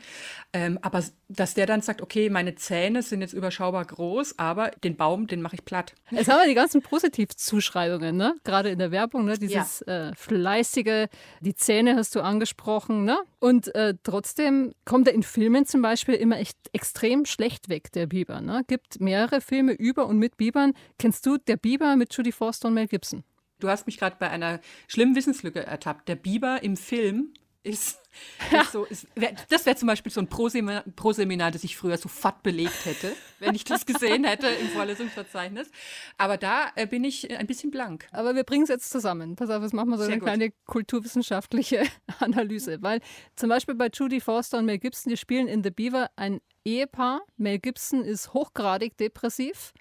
Ähm, 0.53 0.79
aber 0.81 1.03
dass 1.27 1.53
der 1.53 1.65
dann 1.65 1.81
sagt, 1.81 2.01
okay, 2.01 2.29
meine 2.29 2.55
Zähne 2.55 3.01
sind 3.01 3.21
jetzt 3.21 3.33
überschaubar 3.33 3.85
groß, 3.85 4.39
aber 4.39 4.71
den 4.83 4.95
Baum, 4.95 5.27
den 5.27 5.41
mache 5.41 5.55
ich 5.55 5.65
platt. 5.65 5.93
Jetzt 6.11 6.29
haben 6.29 6.39
wir 6.39 6.47
die 6.47 6.55
ganzen 6.55 6.81
Positivzuschreibungen, 6.81 8.15
ne? 8.15 8.35
Gerade 8.43 8.69
in 8.69 8.79
der 8.79 8.91
Werbung, 8.91 9.25
ne? 9.25 9.37
Dieses 9.37 9.81
äh, 9.83 10.11
fleißige, 10.15 11.07
die 11.41 11.55
Zähne 11.55 11.95
hast 11.95 12.15
du 12.15 12.21
angesprochen, 12.21 13.05
ne? 13.05 13.17
Und 13.39 13.75
äh, 13.75 13.93
trotzdem 14.01 14.73
kommt 14.85 15.07
er 15.07 15.13
in 15.13 15.21
Filmen 15.21 15.65
zum 15.65 15.81
Beispiel 15.81 16.15
immer 16.15 16.39
echt 16.39 16.57
extrem 16.73 17.25
schlecht 17.25 17.69
weg, 17.69 17.91
der 17.91 18.07
Biber. 18.07 18.41
Ne? 18.41 18.63
Gibt 18.67 18.99
mehrere 18.99 19.39
Filme 19.39 19.73
über 19.73 20.07
und 20.07 20.17
mit 20.17 20.37
Bibern. 20.37 20.73
Kennst 20.97 21.25
du 21.25 21.37
Der 21.37 21.57
Biber 21.57 21.95
mit 21.95 22.11
Judy 22.15 22.31
Forster 22.31 22.69
und 22.69 22.73
Mel 22.73 22.87
Gibson? 22.87 23.23
Du 23.59 23.69
hast 23.69 23.87
mich 23.87 23.97
gerade 23.97 24.17
bei 24.19 24.29
einer 24.29 24.59
schlimmen 24.87 25.15
Wissenslücke 25.15 25.65
ertappt. 25.65 26.07
Der 26.07 26.15
Biber 26.15 26.61
im 26.63 26.77
Film 26.77 27.33
ist, 27.65 27.99
ist 28.51 28.71
so, 28.71 28.85
ist, 28.85 29.07
wär, 29.15 29.33
das 29.49 29.65
wäre 29.65 29.75
zum 29.75 29.87
Beispiel 29.87 30.11
so 30.11 30.21
ein 30.21 30.27
Proseminar, 30.27 30.83
Proseminar, 30.95 31.51
das 31.51 31.63
ich 31.63 31.75
früher 31.75 31.97
sofort 31.97 32.43
belegt 32.43 32.85
hätte, 32.85 33.15
wenn 33.39 33.55
ich 33.55 33.63
das 33.63 33.85
gesehen 33.85 34.23
hätte 34.23 34.47
im 34.47 34.67
Vorlesungsverzeichnis. 34.69 35.69
Aber 36.17 36.37
da 36.37 36.67
äh, 36.75 36.85
bin 36.85 37.03
ich 37.03 37.31
ein 37.31 37.47
bisschen 37.47 37.71
blank. 37.71 38.07
Aber 38.11 38.35
wir 38.35 38.43
bringen 38.43 38.63
es 38.63 38.69
jetzt 38.69 38.89
zusammen. 38.89 39.35
Pass 39.35 39.49
auf, 39.49 39.63
jetzt 39.63 39.73
machen 39.73 39.89
wir 39.89 39.97
so 39.97 40.03
Sehr 40.03 40.13
eine 40.13 40.19
gut. 40.19 40.27
kleine 40.27 40.51
kulturwissenschaftliche 40.65 41.83
Analyse. 42.19 42.81
Weil 42.81 43.01
zum 43.35 43.49
Beispiel 43.49 43.75
bei 43.75 43.89
Judy 43.91 44.21
Forster 44.21 44.59
und 44.59 44.65
Mel 44.65 44.77
Gibson, 44.77 45.09
die 45.09 45.17
spielen 45.17 45.47
in 45.47 45.63
The 45.63 45.71
Beaver 45.71 46.11
ein 46.15 46.41
Ehepaar. 46.63 47.21
Mel 47.37 47.59
Gibson 47.59 48.03
ist 48.03 48.33
hochgradig 48.33 48.97
depressiv, 48.97 49.73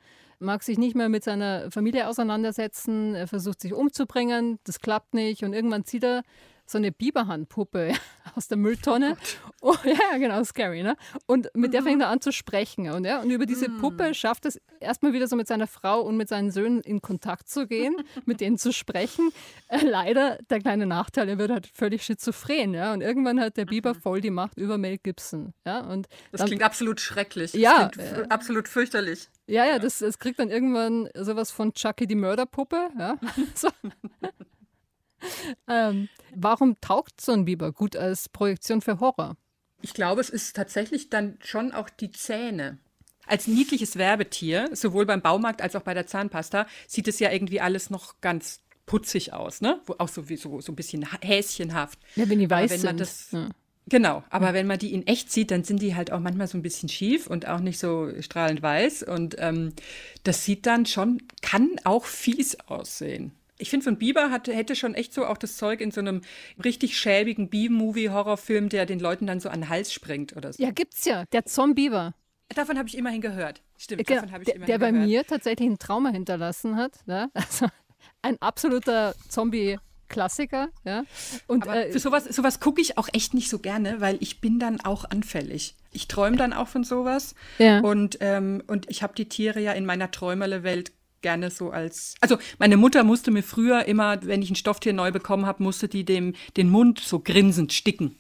mag 0.45 0.63
sich 0.63 0.79
nicht 0.79 0.95
mehr 0.95 1.09
mit 1.09 1.25
seiner 1.25 1.71
Familie 1.71 2.09
auseinandersetzen, 2.09 3.15
er 3.15 3.27
versucht 3.27 3.61
sich 3.61 3.73
umzubringen, 3.73 4.59
das 4.65 4.81
klappt 4.81 5.15
nicht 5.15 5.43
und 5.43 5.53
irgendwann 5.53 5.85
zieht 5.85 6.05
er 6.05 6.23
so 6.67 6.79
eine 6.79 6.93
Biberhandpuppe 6.93 7.93
aus 8.37 8.49
der 8.49 8.57
Mülltonne. 8.57 9.17
Oh, 9.61 9.75
ja, 9.85 10.19
genau, 10.19 10.43
scary, 10.45 10.83
ne? 10.83 10.97
Und 11.27 11.51
mit 11.55 11.75
der 11.75 11.83
fängt 11.83 12.01
er 12.03 12.09
an 12.09 12.21
zu 12.21 12.33
sprechen. 12.33 12.91
Und, 12.91 13.05
ja, 13.05 13.21
und 13.21 13.31
über 13.31 13.47
diese 13.47 13.69
Puppe 13.69 14.15
schafft 14.15 14.47
es 14.47 14.61
erstmal 14.81 15.13
wieder 15.13 15.29
so 15.29 15.37
mit 15.37 15.47
seiner 15.47 15.67
Frau 15.67 16.01
und 16.01 16.17
mit 16.17 16.29
seinen 16.29 16.51
Söhnen 16.51 16.81
in 16.81 17.03
Kontakt 17.03 17.49
zu 17.49 17.67
gehen, 17.67 17.97
mit 18.25 18.41
denen 18.41 18.59
zu 18.59 18.73
sprechen. 18.73 19.31
Äh, 19.69 19.85
leider 19.85 20.39
der 20.51 20.61
kleine 20.61 20.87
Nachteil, 20.87 21.29
er 21.29 21.39
wird 21.39 21.51
halt 21.51 21.67
völlig 21.67 22.03
schizophren, 22.05 22.75
ja. 22.75 22.93
Und 22.93 23.01
irgendwann 23.03 23.41
hat 23.41 23.57
der 23.57 23.67
Biber 23.67 23.95
voll 23.95 24.21
die 24.21 24.31
Macht 24.31 24.57
über 24.59 24.79
Mel 24.79 24.99
Gibson. 24.99 25.53
Ja, 25.67 25.81
und 25.81 26.09
Das 26.33 26.39
dann- 26.41 26.49
klingt 26.49 26.63
absolut 26.63 27.01
schrecklich. 27.01 27.53
Ja, 27.55 27.91
f- 27.97 28.25
absolut 28.31 28.69
fürchterlich. 28.69 29.29
Ja, 29.47 29.67
ja, 29.67 29.79
das, 29.79 29.99
das 29.99 30.19
kriegt 30.19 30.39
dann 30.39 30.49
irgendwann 30.51 31.09
sowas 31.15 31.51
von 31.51 31.75
Chucky 31.75 32.07
die 32.07 32.15
Mörderpuppe. 32.15 32.89
Ja. 32.99 33.17
so. 33.55 33.69
ähm, 35.69 36.09
warum 36.35 36.81
taugt 36.81 37.21
so 37.21 37.33
ein 37.33 37.45
Biber 37.45 37.73
gut 37.73 37.97
als 37.97 38.29
Projektion 38.29 38.81
für 38.81 39.01
Horror? 39.01 39.37
Ich 39.83 39.95
glaube, 39.95 40.21
es 40.21 40.31
ist 40.31 40.57
tatsächlich 40.57 41.11
dann 41.11 41.39
schon 41.43 41.73
auch 41.73 41.91
die 41.91 42.11
Zähne. 42.11 42.79
Als 43.27 43.47
niedliches 43.47 43.97
Werbetier, 43.97 44.71
sowohl 44.73 45.07
beim 45.07 45.23
Baumarkt 45.23 45.63
als 45.63 45.77
auch 45.77 45.83
bei 45.83 45.95
der 45.95 46.07
Zahnpasta, 46.07 46.67
sieht 46.87 47.09
es 47.09 47.19
ja 47.19 47.31
irgendwie 47.31 47.61
alles 47.61 47.91
noch 47.91 48.21
ganz 48.21 48.61
putzig 48.87 49.33
aus, 49.33 49.63
ne? 49.63 49.81
Auch 49.99 50.09
so, 50.09 50.29
wie 50.29 50.37
so, 50.37 50.61
so 50.61 50.73
ein 50.73 50.77
bisschen 50.77 51.11
ha- 51.11 51.19
häschenhaft. 51.23 51.99
Ja, 52.17 52.29
wenn 52.29 52.39
die 52.39 52.51
weiß 52.51 52.71
wenn 52.73 52.81
sind. 52.81 53.01
das- 53.01 53.31
ja. 53.33 53.49
Genau, 53.87 54.25
aber 54.31 54.55
wenn 54.55 54.67
man 54.67 54.79
die 54.79 54.95
in 54.95 55.07
echt 55.07 55.31
sieht, 55.31 55.51
dann 55.51 55.63
sind 55.63 55.83
die 55.83 55.95
halt 55.95 56.11
auch 56.11 56.21
manchmal 56.21 56.47
so 56.47 56.57
ein 56.57 56.63
bisschen 56.63 56.89
schief 56.89 57.27
und 57.27 57.47
auch 57.47 57.61
nicht 57.61 57.79
so 57.79 58.11
strahlend 58.23 58.63
weiß. 58.63 59.03
Und 59.03 59.37
ähm, 59.39 59.75
das 60.23 60.45
sieht 60.47 60.65
dann 60.65 60.87
schon, 60.87 61.23
kann 61.43 61.69
auch 61.85 62.07
fies 62.07 62.59
aussehen. 62.61 63.33
Ich 63.65 63.71
finde, 63.71 63.85
so 63.85 63.91
ein 63.91 63.97
Biber 63.97 64.31
hat, 64.31 64.47
hätte 64.49 64.77
schon 64.77 64.95
echt 64.95 65.15
so 65.15 65.25
auch 65.25 65.39
das 65.39 65.57
Zeug 65.57 65.81
in 65.81 65.91
so 65.91 66.01
einem 66.01 66.21
richtig 66.63 66.99
schäbigen 66.99 67.49
B-Movie-Horrorfilm, 67.49 68.69
der 68.69 68.85
den 68.85 69.01
Leuten 69.01 69.27
dann 69.27 69.41
so 69.41 69.49
an 69.49 69.63
den 69.63 69.69
Hals 69.71 69.91
springt 69.91 70.37
oder 70.37 70.53
so. 70.53 70.63
ja, 70.63 70.71
gibt's 70.71 71.07
ja. 71.07 71.25
Der 71.33 71.47
Zombieber. 71.47 72.13
Davon 72.55 72.77
habe 72.77 72.87
ich 72.89 72.97
immerhin 72.99 73.23
gehört. 73.23 73.63
Stimmt, 73.79 74.07
Genau, 74.07 74.21
davon 74.21 74.33
habe 74.33 74.43
ich 74.43 74.47
der, 74.49 74.57
immerhin 74.57 74.71
der 74.71 74.79
bei 74.79 74.91
gehört. 74.91 75.09
mir 75.09 75.25
tatsächlich 75.27 75.67
ein 75.67 75.79
Trauma 75.79 76.11
hinterlassen 76.11 76.77
hat. 76.77 76.93
Ja? 77.07 77.29
Also 77.33 77.69
ein 78.21 78.37
absoluter 78.43 79.15
Zombie-Klassiker. 79.31 80.69
Ja? 80.85 81.05
Und 81.47 81.63
Aber 81.67 81.87
äh, 81.87 81.91
für 81.93 81.99
sowas, 82.01 82.25
sowas 82.25 82.61
gucke 82.61 82.83
ich 82.83 82.99
auch 82.99 83.09
echt 83.15 83.33
nicht 83.35 83.49
so 83.49 83.59
gerne, 83.59 84.03
weil 84.03 84.19
ich 84.21 84.43
bin 84.43 84.59
dann 84.59 84.81
auch 84.83 85.07
anfällig. 85.07 85.75
Ich 85.91 86.07
träume 86.07 86.37
dann 86.37 86.53
auch 86.53 86.69
von 86.69 86.85
sowas. 86.85 87.35
Ja. 87.59 87.81
Und, 87.81 88.19
ähm, 88.21 88.63
und 88.67 88.91
ich 88.91 89.03
habe 89.03 89.15
die 89.15 89.29
Tiere 89.29 89.61
ja 89.61 89.73
in 89.73 89.87
meiner 89.87 90.11
Träumerle-Welt 90.11 90.93
gerne 91.25 91.51
so 91.51 91.71
als. 91.71 92.15
Also 92.21 92.39
meine 92.59 92.77
Mutter 92.77 93.03
musste 93.03 93.33
mir 93.33 93.43
früher 93.43 93.87
immer, 93.87 94.23
wenn 94.23 94.43
ich 94.43 94.51
ein 94.51 94.57
Stofftier 94.57 94.93
neu 94.93 95.11
bekommen 95.11 95.47
habe, 95.47 95.63
musste 95.63 95.89
die 95.89 96.05
dem 96.05 96.35
den 96.57 96.69
Mund 96.71 97.01
so 97.01 97.19
grinsend 97.19 97.73
sticken. 97.73 98.17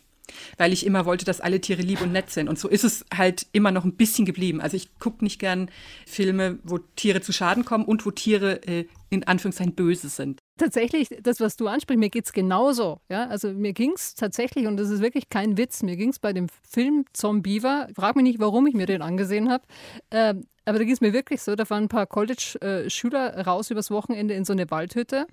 Weil 0.57 0.73
ich 0.73 0.87
immer 0.87 1.05
wollte, 1.05 1.27
dass 1.27 1.43
alle 1.43 1.61
Tiere 1.61 1.83
lieb 1.83 2.01
und 2.01 2.11
nett 2.11 2.31
sind. 2.31 2.49
Und 2.49 2.59
so 2.59 2.67
ist 2.67 2.83
es 2.83 3.05
halt 3.15 3.47
immer 3.53 3.71
noch 3.71 3.85
ein 3.85 3.95
bisschen 3.95 4.25
geblieben. 4.25 4.63
Also 4.63 4.75
ich 4.75 4.99
gucke 4.99 5.23
nicht 5.23 5.39
gern 5.39 5.71
Filme, 6.07 6.59
wo 6.65 6.79
Tiere 6.79 7.21
zu 7.21 7.31
Schaden 7.31 7.67
kommen 7.67 7.85
und 7.85 8.07
wo 8.07 8.11
Tiere 8.11 8.67
äh, 8.67 8.87
in 9.11 9.25
Anführungszeichen 9.25 9.75
böse 9.75 10.09
sind. 10.09 10.41
tatsächlich, 10.57 11.09
das, 11.23 11.41
was 11.41 11.57
du 11.57 11.69
ansprichst, 11.69 12.01
mir 12.01 12.09
geht's 12.09 12.33
genauso. 12.33 13.01
Ja? 13.11 13.27
Also 13.29 13.53
mir 13.53 13.75
ging's 13.75 14.15
tatsächlich, 14.15 14.67
und 14.67 14.79
das 14.79 14.89
ist 14.89 15.03
wirklich 15.03 15.29
kein 15.29 15.59
Witz, 15.59 15.83
mir 15.83 15.97
ging's 15.97 16.19
bei 16.19 16.33
dem 16.33 16.47
Film 16.67 17.05
Zombiever, 17.13 17.89
frag 17.95 18.17
mich 18.17 18.25
nicht, 18.25 18.41
warum 18.41 18.67
ich 18.67 18.75
mir 18.75 18.87
den 18.87 19.03
angesehen 19.03 19.51
habe, 19.51 19.65
ähm, 20.11 20.47
aber 20.65 20.79
da 20.79 20.85
ging's 20.85 21.01
mir 21.01 21.13
wirklich 21.13 21.43
so, 21.43 21.55
da 21.55 21.65
fahren 21.65 21.85
ein 21.85 21.89
paar 21.89 22.07
College-Schüler 22.07 23.47
raus 23.47 23.71
übers 23.71 23.91
Wochenende 23.91 24.35
in 24.35 24.45
so 24.45 24.53
eine 24.53 24.71
Waldhütte. 24.71 25.27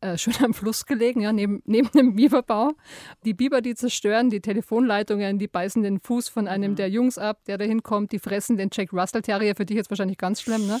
Äh, 0.00 0.18
schön 0.18 0.34
am 0.42 0.52
Fluss 0.52 0.84
gelegen, 0.84 1.20
ja, 1.20 1.32
neben, 1.32 1.62
neben 1.64 1.88
einem 1.94 2.14
Biberbau. 2.14 2.72
Die 3.24 3.32
Biber, 3.32 3.62
die 3.62 3.74
zerstören 3.74 4.28
die 4.28 4.40
Telefonleitungen, 4.40 5.38
die 5.38 5.48
beißen 5.48 5.82
den 5.82 5.98
Fuß 5.98 6.28
von 6.28 6.46
einem 6.46 6.76
der 6.76 6.90
Jungs 6.90 7.16
ab, 7.16 7.38
der 7.46 7.56
da 7.58 7.64
hinkommt, 7.64 8.12
die 8.12 8.18
fressen 8.18 8.56
den 8.56 8.68
Jack 8.72 8.92
Russell 8.92 9.22
Terrier, 9.22 9.54
für 9.54 9.64
dich 9.64 9.76
jetzt 9.76 9.90
wahrscheinlich 9.90 10.18
ganz 10.18 10.42
schlimm, 10.42 10.66
ne? 10.66 10.78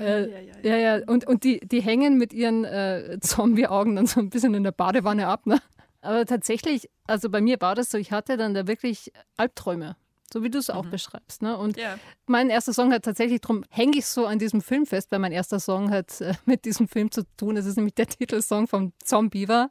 Äh, 0.00 0.48
ja, 0.62 0.76
ja, 0.76 1.02
und, 1.06 1.26
und 1.26 1.44
die, 1.44 1.60
die 1.60 1.80
hängen 1.80 2.18
mit 2.18 2.32
ihren 2.32 2.64
äh, 2.64 3.18
Zombie-Augen 3.20 3.96
dann 3.96 4.06
so 4.06 4.20
ein 4.20 4.28
bisschen 4.28 4.54
in 4.54 4.64
der 4.64 4.72
Badewanne 4.72 5.28
ab, 5.28 5.46
ne? 5.46 5.60
Aber 6.00 6.26
tatsächlich, 6.26 6.88
also 7.06 7.30
bei 7.30 7.40
mir 7.40 7.60
war 7.60 7.74
das 7.74 7.90
so, 7.90 7.98
ich 7.98 8.12
hatte 8.12 8.36
dann 8.36 8.54
da 8.54 8.66
wirklich 8.66 9.12
Albträume. 9.36 9.96
So 10.32 10.42
wie 10.42 10.50
du 10.50 10.58
es 10.58 10.68
auch 10.70 10.84
beschreibst. 10.86 11.40
Ne? 11.42 11.56
Und 11.56 11.76
Ja. 11.78 11.98
mein 12.26 12.50
erster 12.50 12.72
Song 12.74 12.92
hat 12.92 13.04
tatsächlich, 13.04 13.40
darum 13.40 13.64
hänge 13.70 13.96
ich 13.98 14.06
so 14.06 14.26
an 14.26 14.38
diesem 14.38 14.60
Film 14.60 14.84
fest, 14.86 15.10
weil 15.10 15.18
mein 15.20 15.32
erster 15.32 15.58
Song 15.60 15.90
hat 15.90 16.20
äh, 16.20 16.34
mit 16.46 16.64
diesem 16.64 16.86
Film 16.88 17.10
zu 17.10 17.22
tun. 17.36 17.56
Es 17.56 17.64
ist 17.66 17.76
nämlich 17.76 17.94
der 17.94 18.06
Titelsong 18.08 18.66
vom 18.66 18.92
Zombiever. 19.02 19.70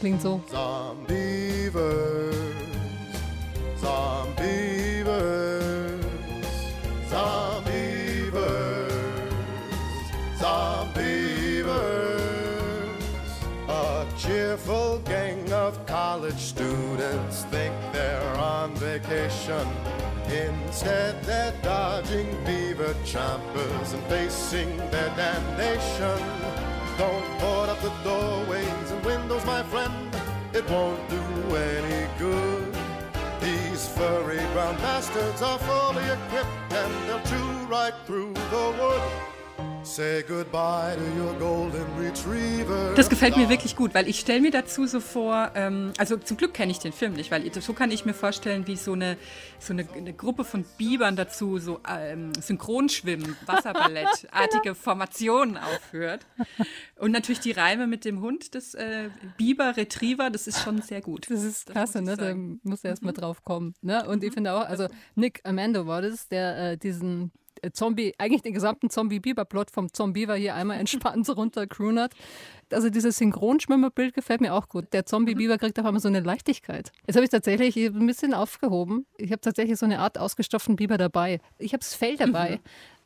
Klingt 0.00 0.22
so. 0.22 0.42
Zombievers, 0.50 2.34
vacation. 19.02 19.66
Instead, 20.26 21.22
they're 21.24 21.52
dodging 21.62 22.28
beaver 22.44 22.94
chompers 23.04 23.94
and 23.94 24.02
facing 24.04 24.76
their 24.90 25.10
damnation. 25.16 26.18
Don't 26.98 27.40
board 27.40 27.68
up 27.68 27.80
the 27.80 27.92
doorways 28.04 28.90
and 28.90 29.04
windows, 29.04 29.44
my 29.44 29.62
friend. 29.64 29.92
It 30.52 30.68
won't 30.70 31.08
do 31.08 31.22
any 31.56 32.08
good. 32.18 32.74
These 33.40 33.88
furry 33.88 34.40
brown 34.52 34.76
bastards 34.76 35.42
are 35.42 35.58
fully 35.58 36.04
equipped 36.04 36.72
and 36.72 37.08
they'll 37.08 37.22
chew 37.22 37.66
right 37.66 37.94
through 38.06 38.34
the 38.34 38.74
wood. 38.78 39.39
Das 42.94 43.10
gefällt 43.10 43.36
mir 43.36 43.48
wirklich 43.48 43.74
gut, 43.74 43.92
weil 43.92 44.08
ich 44.08 44.20
stelle 44.20 44.40
mir 44.40 44.52
dazu 44.52 44.86
so 44.86 45.00
vor, 45.00 45.50
ähm, 45.56 45.92
also 45.98 46.16
zum 46.16 46.36
Glück 46.36 46.54
kenne 46.54 46.70
ich 46.70 46.78
den 46.78 46.92
Film 46.92 47.14
nicht, 47.14 47.32
weil 47.32 47.52
so 47.60 47.72
kann 47.72 47.90
ich 47.90 48.04
mir 48.04 48.14
vorstellen, 48.14 48.68
wie 48.68 48.76
so 48.76 48.92
eine, 48.92 49.16
so 49.58 49.72
eine, 49.72 49.88
eine 49.96 50.12
Gruppe 50.12 50.44
von 50.44 50.64
Bibern 50.78 51.16
dazu 51.16 51.58
so 51.58 51.80
ähm, 51.88 52.32
Synchronschwimmen, 52.40 53.36
Wasserballettartige 53.46 54.74
Formationen 54.76 55.56
aufführt. 55.56 56.24
Und 56.96 57.10
natürlich 57.10 57.40
die 57.40 57.52
Reime 57.52 57.88
mit 57.88 58.04
dem 58.04 58.20
Hund, 58.20 58.54
das 58.54 58.74
äh, 58.74 59.10
Biber 59.38 59.76
Retriever, 59.76 60.30
das 60.30 60.46
ist 60.46 60.62
schon 60.62 60.82
sehr 60.82 61.00
gut. 61.00 61.28
Das 61.28 61.42
ist 61.42 61.66
klasse, 61.66 62.00
muss 62.00 62.12
ich 62.12 62.16
ne? 62.18 62.56
Da 62.62 62.68
muss 62.68 62.84
er 62.84 62.90
erst 62.90 63.02
mal 63.02 63.12
drauf 63.12 63.42
kommen. 63.42 63.74
Ne? 63.82 64.06
Und 64.06 64.22
ich 64.22 64.32
finde 64.32 64.52
auch, 64.52 64.68
also 64.68 64.86
Nick 65.16 65.40
Amando 65.42 65.88
war 65.88 66.00
das, 66.00 66.28
der 66.28 66.72
äh, 66.72 66.76
diesen 66.76 67.32
Zombie, 67.72 68.14
eigentlich 68.18 68.42
den 68.42 68.54
gesamten 68.54 68.90
Zombie-Biber-Plot 68.90 69.70
vom 69.70 69.92
Zombiever 69.92 70.34
hier 70.34 70.54
einmal 70.54 70.78
entspannt 70.78 71.28
hat. 71.28 72.12
Also 72.72 72.90
dieses 72.90 73.18
Synchronschwimmerbild 73.18 74.14
gefällt 74.14 74.40
mir 74.40 74.54
auch 74.54 74.68
gut. 74.68 74.92
Der 74.92 75.06
Zombie-Biber 75.06 75.58
kriegt 75.58 75.78
auf 75.78 75.86
einmal 75.86 76.00
so 76.00 76.08
eine 76.08 76.20
Leichtigkeit. 76.20 76.92
Jetzt 77.06 77.16
habe 77.16 77.24
ich 77.24 77.30
tatsächlich 77.30 77.76
ich 77.76 77.88
hab 77.88 77.94
ein 77.94 78.06
bisschen 78.06 78.34
aufgehoben. 78.34 79.06
Ich 79.16 79.32
habe 79.32 79.40
tatsächlich 79.40 79.78
so 79.78 79.86
eine 79.86 79.98
Art 79.98 80.18
ausgestopften 80.18 80.76
Biber 80.76 80.98
dabei. 80.98 81.40
Ich 81.58 81.72
habe 81.72 81.80
das 81.80 81.94
Fell 81.94 82.16
dabei, 82.16 82.60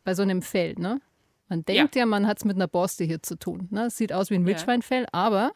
bei 0.04 0.14
so 0.14 0.22
einem 0.22 0.42
Fell, 0.42 0.74
ne? 0.78 1.00
Man 1.48 1.64
denkt 1.64 1.94
ja, 1.94 2.06
man 2.06 2.26
hat 2.26 2.38
es 2.38 2.44
mit 2.44 2.56
einer 2.56 2.68
Borste 2.68 3.04
hier 3.04 3.22
zu 3.22 3.36
tun. 3.38 3.68
Ne? 3.70 3.86
Es 3.86 3.96
sieht 3.98 4.12
aus 4.12 4.30
wie 4.30 4.34
ein 4.34 4.42
Ja. 4.42 4.48
Wildschweinfell, 4.48 5.06
aber 5.12 5.52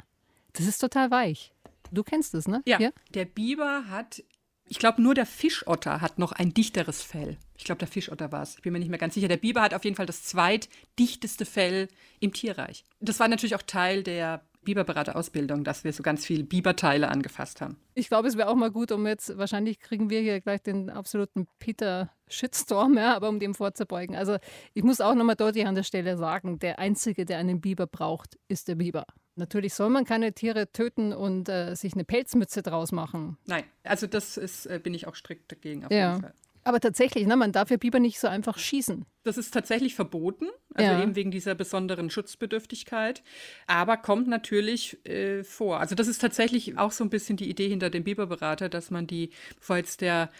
das 0.52 0.66
ist 0.66 0.78
total 0.78 1.10
weich. 1.10 1.54
Du 1.90 2.02
kennst 2.02 2.34
es, 2.34 2.46
ne? 2.46 2.62
Ja, 2.66 2.78
der 3.14 3.24
Biber 3.24 3.84
hat, 3.88 4.22
ich 4.68 4.78
glaube, 4.78 5.02
nur 5.02 5.14
der 5.14 5.26
Fischotter 5.26 6.00
hat 6.00 6.18
noch 6.18 6.32
ein 6.32 6.52
dichteres 6.52 7.02
Fell. 7.02 7.36
Ich 7.56 7.64
glaube, 7.64 7.78
der 7.78 7.88
Fischotter 7.88 8.32
war 8.32 8.42
es. 8.42 8.56
Ich 8.56 8.62
bin 8.62 8.72
mir 8.72 8.78
nicht 8.78 8.90
mehr 8.90 8.98
ganz 8.98 9.14
sicher. 9.14 9.28
Der 9.28 9.36
Biber 9.36 9.62
hat 9.62 9.74
auf 9.74 9.84
jeden 9.84 9.96
Fall 9.96 10.06
das 10.06 10.24
zweitdichteste 10.24 11.44
Fell 11.44 11.88
im 12.20 12.32
Tierreich. 12.32 12.84
Das 13.00 13.18
war 13.20 13.28
natürlich 13.28 13.54
auch 13.54 13.62
Teil 13.62 14.02
der 14.02 14.42
Biberberaterausbildung, 14.68 15.64
dass 15.64 15.84
wir 15.84 15.92
so 15.92 16.02
ganz 16.02 16.26
viel 16.26 16.44
Biberteile 16.44 17.08
angefasst 17.08 17.60
haben. 17.62 17.78
Ich 17.94 18.08
glaube, 18.08 18.28
es 18.28 18.36
wäre 18.36 18.48
auch 18.48 18.54
mal 18.54 18.70
gut, 18.70 18.92
um 18.92 19.06
jetzt, 19.06 19.38
wahrscheinlich 19.38 19.80
kriegen 19.80 20.10
wir 20.10 20.20
hier 20.20 20.40
gleich 20.42 20.62
den 20.62 20.90
absoluten 20.90 21.46
Peter-Shitstorm, 21.58 22.98
ja, 22.98 23.16
aber 23.16 23.30
um 23.30 23.40
dem 23.40 23.54
vorzubeugen. 23.54 24.14
Also 24.14 24.36
ich 24.74 24.84
muss 24.84 25.00
auch 25.00 25.14
nochmal 25.14 25.36
deutlich 25.36 25.66
an 25.66 25.74
der 25.74 25.84
Stelle 25.84 26.18
sagen, 26.18 26.58
der 26.58 26.78
Einzige, 26.78 27.24
der 27.24 27.38
einen 27.38 27.62
Biber 27.62 27.86
braucht, 27.86 28.38
ist 28.48 28.68
der 28.68 28.74
Biber. 28.74 29.06
Natürlich 29.38 29.74
soll 29.74 29.88
man 29.90 30.04
keine 30.04 30.32
Tiere 30.32 30.70
töten 30.72 31.12
und 31.12 31.48
äh, 31.48 31.74
sich 31.74 31.94
eine 31.94 32.04
Pelzmütze 32.04 32.62
draus 32.62 32.92
machen. 32.92 33.38
Nein, 33.46 33.64
also 33.84 34.06
das 34.06 34.36
ist, 34.36 34.66
äh, 34.66 34.78
bin 34.82 34.94
ich 34.94 35.06
auch 35.06 35.14
strikt 35.14 35.50
dagegen 35.50 35.84
auf 35.84 35.90
Ja. 35.92 36.10
jeden 36.10 36.22
Fall. 36.22 36.34
Aber 36.64 36.80
tatsächlich, 36.80 37.26
ne, 37.26 37.34
man 37.36 37.52
darf 37.52 37.70
ja 37.70 37.78
Biber 37.78 37.98
nicht 37.98 38.20
so 38.20 38.28
einfach 38.28 38.58
schießen. 38.58 39.06
Das 39.22 39.38
ist 39.38 39.54
tatsächlich 39.54 39.94
verboten, 39.94 40.48
also 40.74 40.90
Ja. 40.92 41.02
eben 41.02 41.14
wegen 41.16 41.30
dieser 41.30 41.54
besonderen 41.54 42.10
Schutzbedürftigkeit, 42.10 43.22
aber 43.66 43.96
kommt 43.96 44.28
natürlich 44.28 44.98
äh, 45.06 45.44
vor. 45.44 45.80
Also 45.80 45.94
das 45.94 46.08
ist 46.08 46.18
tatsächlich 46.20 46.76
auch 46.76 46.92
so 46.92 47.04
ein 47.04 47.10
bisschen 47.10 47.36
die 47.38 47.48
Idee 47.48 47.68
hinter 47.68 47.88
dem 47.88 48.04
Biberberater, 48.04 48.68
dass 48.68 48.90
man 48.90 49.06
die, 49.06 49.30
bevor 49.58 49.78
jetzt 49.78 50.02
der, 50.02 50.30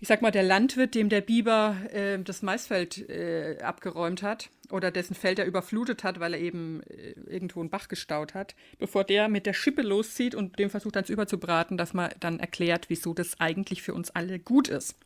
ich 0.00 0.08
sag 0.08 0.20
mal, 0.22 0.30
der 0.32 0.42
Landwirt, 0.42 0.94
dem 0.96 1.08
der 1.10 1.20
Biber 1.20 1.76
äh, 1.92 2.18
das 2.18 2.42
Maisfeld 2.42 3.08
äh, 3.08 3.58
abgeräumt 3.62 4.22
hat 4.22 4.50
oder 4.70 4.90
dessen 4.90 5.14
Felder 5.14 5.44
überflutet 5.44 6.04
hat, 6.04 6.20
weil 6.20 6.34
er 6.34 6.40
eben 6.40 6.82
äh, 6.84 7.14
irgendwo 7.26 7.60
einen 7.60 7.70
Bach 7.70 7.88
gestaut 7.88 8.34
hat, 8.34 8.54
bevor 8.78 9.04
der 9.04 9.28
mit 9.28 9.46
der 9.46 9.54
Schippe 9.54 9.82
loszieht 9.82 10.34
und 10.34 10.58
dem 10.58 10.70
versucht 10.70 10.96
dann 10.96 11.04
überzubraten, 11.04 11.76
dass 11.76 11.94
man 11.94 12.10
dann 12.20 12.40
erklärt, 12.40 12.88
wieso 12.88 13.14
das 13.14 13.40
eigentlich 13.40 13.82
für 13.82 13.94
uns 13.94 14.10
alle 14.10 14.38
gut 14.38 14.68
ist 14.68 14.96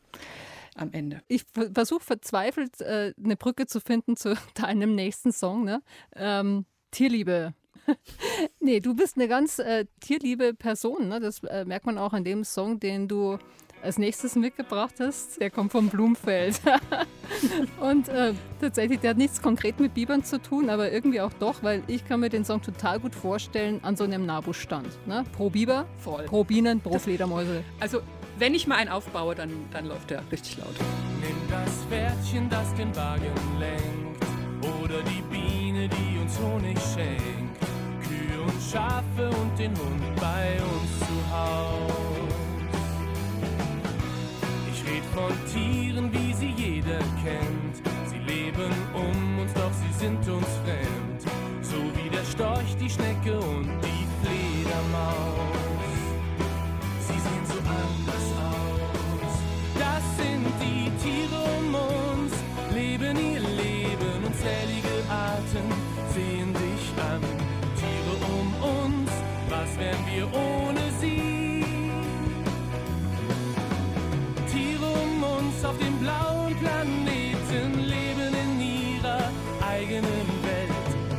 am 0.75 0.93
Ende. 0.93 1.23
Ich 1.29 1.45
versuche 1.75 2.03
verzweifelt, 2.03 2.81
äh, 2.81 3.13
eine 3.23 3.37
Brücke 3.37 3.67
zu 3.67 3.81
finden 3.81 4.17
zu 4.17 4.37
deinem 4.55 4.95
nächsten 4.95 5.33
Song, 5.33 5.65
ne? 5.65 5.83
Ähm, 6.17 6.65
Tierliebe. 6.91 7.55
nee, 8.61 8.81
du 8.81 8.95
bist 8.95 9.17
eine 9.17 9.29
ganz 9.29 9.59
äh, 9.59 9.87
tierliebe 10.01 10.55
Person. 10.55 11.09
Ne? 11.09 11.21
Das 11.21 11.43
äh, 11.43 11.65
merkt 11.65 11.87
man 11.87 11.99
auch 11.99 12.13
an 12.13 12.23
dem 12.23 12.45
Song, 12.45 12.79
den 12.79 13.09
du 13.09 13.39
als 13.83 13.99
nächstes 13.99 14.37
mitgebracht 14.37 14.95
hast. 15.01 15.41
Der 15.41 15.51
kommt 15.51 15.73
vom 15.73 15.89
Blumfeld. 15.89 16.61
und 17.81 18.09
äh, 18.09 18.35
tatsächlich, 18.61 19.01
der 19.01 19.11
hat 19.11 19.19
nichts 19.19 19.43
konkret 19.43 19.81
mit 19.81 19.95
Bibern 19.95 20.25
zu 20.25 20.41
tun, 20.41 20.71
aber 20.71 20.93
irgendwie 20.93 21.21
auch 21.21 21.33
doch, 21.35 21.63
weil 21.63 21.83
ich 21.87 22.07
kann 22.07 22.21
mir 22.21 22.29
den 22.29 22.45
Song 22.45 22.63
total 22.63 23.01
gut 23.01 23.15
vorstellen 23.15 23.81
an 23.83 23.97
so 23.97 24.05
einem 24.05 24.27
Nabu-Stand. 24.27 25.07
Ne? 25.07 25.25
Pro 25.37 25.51
Biber, 25.51 25.87
Voll. 25.99 26.25
pro 26.25 26.45
Bienen, 26.45 26.81
pro 26.81 26.99
Fledermäuse. 26.99 27.65
Also, 27.81 28.01
wenn 28.39 28.55
ich 28.55 28.67
mal 28.67 28.77
einen 28.77 28.91
aufbaue, 28.91 29.35
dann, 29.35 29.51
dann 29.73 29.87
läuft 29.87 30.11
der 30.11 30.23
richtig 30.31 30.59
laut. 30.59 30.75
Nimm 31.21 31.37
das 31.51 31.85
Pferdchen, 31.89 32.49
das 32.49 32.73
den 32.75 32.95
Wagen 32.97 33.33
lenkt, 33.59 34.83
oder 34.83 35.03
die 35.03 35.23
Biene, 35.31 35.89
die 35.89 36.19
uns 36.19 36.39
Honig 36.39 36.79
schenkt, 36.95 37.61
Kühe 38.03 38.43
und 38.43 38.63
Schafe 38.71 39.29
und 39.29 39.59
den 39.59 39.71
Hund 39.71 40.17
bei 40.21 40.57
uns 40.63 40.99
zu 40.99 41.37
Haus. 41.37 42.12
Von 45.15 45.33
Tieren, 45.53 46.13
wie 46.13 46.33
sie 46.35 46.53
jeder 46.57 46.99
kennt. 47.23 47.83
Sie 48.07 48.19
leben 48.19 48.73
um 48.95 49.39
uns, 49.41 49.53
doch 49.55 49.73
sie 49.73 49.93
sind 49.99 50.29
uns 50.29 50.47
fremd. 50.65 51.23
So 51.61 51.77
wie 51.97 52.09
der 52.09 52.25
Storch, 52.25 52.77
die 52.81 52.91
Schnecke 52.91 53.39
und 53.39 53.69
die 53.83 54.07
Fledermaus. 54.23 55.32
Auf 75.73 75.79
dem 75.79 75.99
blauen 76.01 76.55
Planeten 76.59 77.79
leben 77.81 78.35
in 78.35 78.61
ihrer 78.97 79.31
eigenen 79.67 80.29
Welt. 80.43 80.69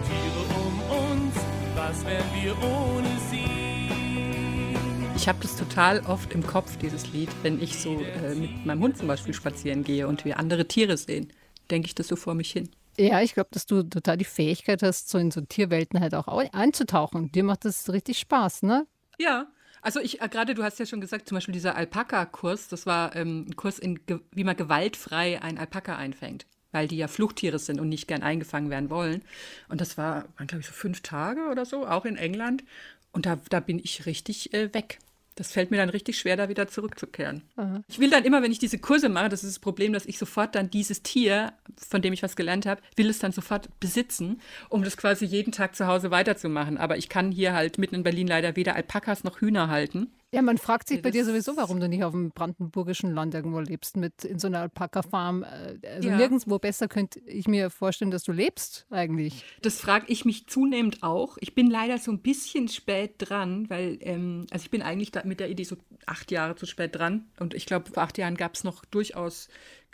Tiere 0.05 0.43
um 0.61 0.81
uns, 1.11 1.35
was 1.75 2.05
wären 2.05 2.25
wir 2.41 2.55
ohne 2.63 3.07
sie? 3.31 4.77
Ich 5.15 5.27
habe 5.27 5.39
das 5.41 5.55
total 5.55 6.01
oft 6.01 6.33
im 6.33 6.45
Kopf, 6.45 6.77
dieses 6.77 7.11
Lied, 7.13 7.29
wenn 7.43 7.61
ich 7.61 7.79
so 7.79 7.99
äh, 8.01 8.35
mit 8.35 8.65
meinem 8.65 8.81
Hund 8.81 8.97
zum 8.97 9.07
Beispiel 9.07 9.33
spazieren 9.33 9.83
gehe 9.83 10.07
und 10.07 10.25
wir 10.25 10.37
andere 10.37 10.67
Tiere 10.67 10.97
sehen. 10.97 11.31
Denke 11.71 11.87
ich 11.87 11.95
das 11.95 12.07
so 12.09 12.15
vor 12.15 12.35
mich 12.35 12.51
hin. 12.51 12.69
Ja, 12.97 13.21
ich 13.21 13.33
glaube, 13.33 13.49
dass 13.53 13.65
du 13.65 13.81
total 13.83 14.17
die 14.17 14.25
Fähigkeit 14.25 14.83
hast, 14.83 15.09
so 15.09 15.17
in 15.17 15.31
so 15.31 15.41
Tierwelten 15.41 15.99
halt 15.99 16.13
auch 16.13 16.27
au- 16.27 16.47
einzutauchen. 16.51 17.31
Dir 17.31 17.43
macht 17.43 17.65
das 17.65 17.89
richtig 17.91 18.19
Spaß, 18.19 18.63
ne? 18.63 18.85
Ja. 19.17 19.47
Also 19.83 19.99
ich, 19.99 20.21
äh, 20.21 20.29
gerade 20.29 20.55
du 20.55 20.63
hast 20.63 20.79
ja 20.79 20.85
schon 20.85 21.01
gesagt, 21.01 21.27
zum 21.27 21.35
Beispiel 21.35 21.53
dieser 21.53 21.75
Alpaka-Kurs, 21.75 22.69
das 22.69 22.85
war 22.85 23.15
ähm, 23.15 23.45
ein 23.49 23.55
Kurs, 23.57 23.79
in, 23.79 23.99
wie 24.31 24.45
man 24.45 24.55
gewaltfrei 24.55 25.41
einen 25.41 25.57
Alpaka 25.57 25.97
einfängt, 25.97 26.45
weil 26.71 26.87
die 26.87 26.97
ja 26.97 27.09
Fluchttiere 27.09 27.59
sind 27.59 27.81
und 27.81 27.89
nicht 27.89 28.07
gern 28.07 28.23
eingefangen 28.23 28.69
werden 28.69 28.89
wollen. 28.89 29.23
Und 29.67 29.81
das 29.81 29.97
war, 29.97 30.25
waren 30.37 30.47
glaube 30.47 30.61
ich 30.61 30.67
so 30.67 30.73
fünf 30.73 31.01
Tage 31.01 31.49
oder 31.51 31.65
so, 31.65 31.85
auch 31.85 32.05
in 32.05 32.15
England. 32.15 32.63
Und 33.11 33.25
da, 33.25 33.37
da 33.49 33.59
bin 33.59 33.77
ich 33.77 34.05
richtig 34.05 34.53
äh, 34.53 34.73
weg. 34.73 34.99
Das 35.35 35.51
fällt 35.51 35.71
mir 35.71 35.77
dann 35.77 35.89
richtig 35.89 36.17
schwer, 36.17 36.37
da 36.37 36.49
wieder 36.49 36.67
zurückzukehren. 36.67 37.43
Ich 37.87 37.99
will 37.99 38.09
dann 38.09 38.23
immer, 38.23 38.43
wenn 38.43 38.51
ich 38.51 38.59
diese 38.59 38.77
Kurse 38.77 39.09
mache, 39.09 39.29
das 39.29 39.43
ist 39.43 39.55
das 39.55 39.59
Problem, 39.59 39.93
dass 39.93 40.05
ich 40.05 40.17
sofort 40.17 40.53
dann 40.55 40.69
dieses 40.69 41.01
Tier, 41.01 41.53
von 41.77 42.01
dem 42.01 42.13
ich 42.13 42.21
was 42.21 42.35
gelernt 42.35 42.65
habe, 42.65 42.81
will 42.95 43.09
es 43.09 43.19
dann 43.19 43.31
sofort 43.31 43.67
besitzen, 43.79 44.41
um 44.69 44.83
das 44.83 44.97
quasi 44.97 45.25
jeden 45.25 45.51
Tag 45.51 45.75
zu 45.75 45.87
Hause 45.87 46.11
weiterzumachen. 46.11 46.77
Aber 46.77 46.97
ich 46.97 47.09
kann 47.09 47.31
hier 47.31 47.53
halt 47.53 47.77
mitten 47.77 47.95
in 47.95 48.03
Berlin 48.03 48.27
leider 48.27 48.55
weder 48.55 48.75
Alpakas 48.75 49.23
noch 49.23 49.41
Hühner 49.41 49.69
halten. 49.69 50.11
Ja, 50.33 50.41
man 50.41 50.57
fragt 50.57 50.87
sich 50.87 51.01
bei 51.01 51.11
dir 51.11 51.23
sowieso, 51.25 51.55
warum 51.57 51.79
du 51.79 51.87
nicht 51.87 52.03
auf 52.03 52.11
dem 52.11 52.31
brandenburgischen 52.31 53.13
Land 53.13 53.35
irgendwo 53.35 53.59
lebst, 53.59 53.97
mit 53.97 54.23
in 54.23 54.39
so 54.39 54.47
einer 54.47 54.61
Alpaka-Farm. 54.61 55.43
Äh, 55.43 55.87
Also 55.87 56.09
Ja. 56.09 56.17
nirgendwo 56.17 56.57
besser 56.57 56.87
könnte 56.87 57.19
ich 57.19 57.47
mir 57.47 57.69
vorstellen, 57.69 58.09
dass 58.09 58.23
du 58.23 58.31
lebst 58.31 58.87
eigentlich. 58.89 59.43
Das 59.61 59.79
frage 59.79 60.05
ich 60.07 60.25
mich 60.25 60.47
zunehmend 60.47 61.03
auch. 61.03 61.37
Ich 61.39 61.53
bin 61.53 61.69
leider 61.69 61.99
so 61.99 62.11
ein 62.11 62.19
bisschen 62.19 62.67
spät 62.67 63.15
dran, 63.19 63.69
weil, 63.69 63.97
ähm, 64.01 64.47
also 64.49 64.63
ich 64.63 64.71
bin 64.71 64.81
eigentlich 64.81 65.11
mit 65.23 65.39
der 65.39 65.49
Idee 65.49 65.65
so 65.65 65.75
acht 66.07 66.31
Jahre 66.31 66.55
zu 66.55 66.65
spät 66.65 66.95
dran. 66.95 67.27
Und 67.39 67.53
ich 67.53 67.67
glaube, 67.67 67.91
vor 67.91 68.01
acht 68.01 68.17
Jahren 68.17 68.35
gab 68.35 68.55
es 68.55 68.63
noch 68.63 68.85
durchaus 68.85 69.49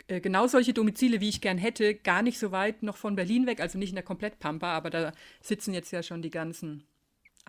äh, 0.08 0.20
genau 0.20 0.46
solche 0.46 0.72
Domizile, 0.72 1.20
wie 1.20 1.28
ich 1.28 1.40
gern 1.40 1.58
hätte, 1.58 1.94
gar 1.94 2.22
nicht 2.22 2.38
so 2.38 2.50
weit 2.50 2.82
noch 2.82 2.96
von 2.96 3.14
Berlin 3.14 3.46
weg, 3.46 3.60
also 3.60 3.78
nicht 3.78 3.90
in 3.90 3.94
der 3.94 4.04
Komplettpampa, 4.04 4.72
aber 4.72 4.90
da 4.90 5.12
sitzen 5.40 5.74
jetzt 5.74 5.90
ja 5.92 6.02
schon 6.02 6.22
die 6.22 6.30
ganzen 6.30 6.84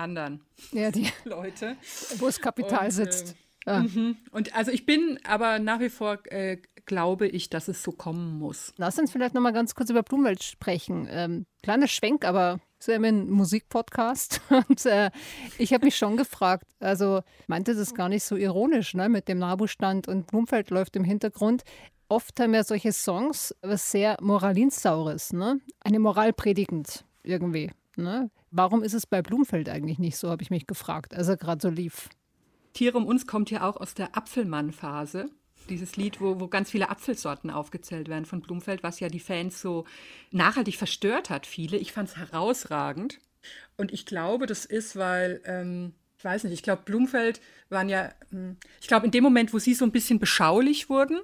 anderen 0.01 0.41
Ja, 0.71 0.91
die, 0.91 1.07
Leute. 1.23 1.75
wo 2.17 2.25
das 2.25 2.39
Kapital 2.41 2.85
Und, 2.85 2.91
sitzt. 2.91 3.35
äh, 3.65 3.71
Ja. 3.71 3.85
Und 4.31 4.55
also 4.55 4.71
ich 4.71 4.85
bin 4.85 5.19
aber 5.23 5.59
nach 5.59 5.79
wie 5.79 5.89
vor, 5.89 6.17
äh, 6.31 6.57
glaube 6.85 7.27
ich, 7.27 7.49
dass 7.49 7.67
es 7.67 7.83
so 7.83 7.91
kommen 7.91 8.39
muss. 8.39 8.73
Lass 8.77 8.97
uns 8.97 9.11
vielleicht 9.11 9.35
noch 9.35 9.41
mal 9.41 9.53
ganz 9.53 9.75
kurz 9.75 9.89
über 9.91 10.01
Blumenwelt 10.03 10.43
sprechen. 10.43 11.07
Ähm, 11.09 11.45
kleiner 11.61 11.87
Schwenk, 11.87 12.25
aber 12.25 12.59
ist 12.79 12.87
ja 12.87 12.95
immer 12.95 13.09
ein 13.09 13.29
Musikpodcast. 13.29 14.41
Und 14.67 14.83
äh, 14.87 15.11
ich 15.59 15.73
habe 15.73 15.85
mich 15.85 15.95
schon 15.95 16.17
gefragt, 16.17 16.65
also 16.79 17.21
meinte 17.47 17.75
das 17.75 17.93
gar 17.93 18.09
nicht 18.09 18.23
so 18.23 18.35
ironisch, 18.35 18.95
ne, 18.95 19.09
mit 19.09 19.27
dem 19.27 19.37
Nabustand 19.37 20.07
und 20.07 20.25
Blumfeld 20.27 20.71
läuft 20.71 20.95
im 20.95 21.03
Hintergrund. 21.03 21.61
Oft 22.09 22.39
haben 22.39 22.53
ja 22.55 22.63
solche 22.63 22.91
Songs 22.91 23.55
was 23.61 23.91
sehr 23.91 24.17
Moralinsaures, 24.19 25.33
ne? 25.33 25.61
Eine 25.81 25.99
Moral 25.99 26.33
predigend 26.33 27.05
irgendwie. 27.23 27.71
Ne? 27.95 28.31
Warum 28.51 28.83
ist 28.83 28.93
es 28.93 29.05
bei 29.05 29.21
Blumfeld 29.21 29.69
eigentlich 29.69 29.99
nicht 29.99 30.17
so, 30.17 30.29
habe 30.29 30.43
ich 30.43 30.49
mich 30.49 30.67
gefragt, 30.67 31.13
als 31.13 31.27
er 31.27 31.37
gerade 31.37 31.61
so 31.61 31.69
lief. 31.69 32.09
Tiere 32.73 32.97
um 32.97 33.05
uns 33.05 33.27
kommt 33.27 33.51
ja 33.51 33.67
auch 33.69 33.77
aus 33.77 33.93
der 33.93 34.15
Apfelmann-Phase. 34.15 35.29
Dieses 35.69 35.95
Lied, 35.95 36.21
wo, 36.21 36.39
wo 36.39 36.47
ganz 36.47 36.71
viele 36.71 36.89
Apfelsorten 36.89 37.49
aufgezählt 37.49 38.09
werden 38.09 38.25
von 38.25 38.41
Blumfeld, 38.41 38.81
was 38.83 38.99
ja 38.99 39.09
die 39.09 39.19
Fans 39.19 39.61
so 39.61 39.85
nachhaltig 40.31 40.77
verstört 40.77 41.29
hat, 41.29 41.45
viele. 41.45 41.77
Ich 41.77 41.91
fand 41.91 42.09
es 42.09 42.17
herausragend. 42.17 43.19
Und 43.77 43.91
ich 43.91 44.05
glaube, 44.05 44.47
das 44.47 44.65
ist, 44.65 44.95
weil, 44.95 45.41
ähm, 45.45 45.93
ich 46.17 46.23
weiß 46.23 46.43
nicht, 46.45 46.53
ich 46.53 46.63
glaube, 46.63 46.83
Blumfeld 46.83 47.41
waren 47.69 47.89
ja, 47.89 48.11
hm, 48.29 48.57
ich 48.79 48.87
glaube, 48.87 49.05
in 49.05 49.11
dem 49.11 49.23
Moment, 49.23 49.53
wo 49.53 49.59
sie 49.59 49.73
so 49.73 49.85
ein 49.85 49.91
bisschen 49.91 50.19
beschaulich 50.19 50.89
wurden, 50.89 51.19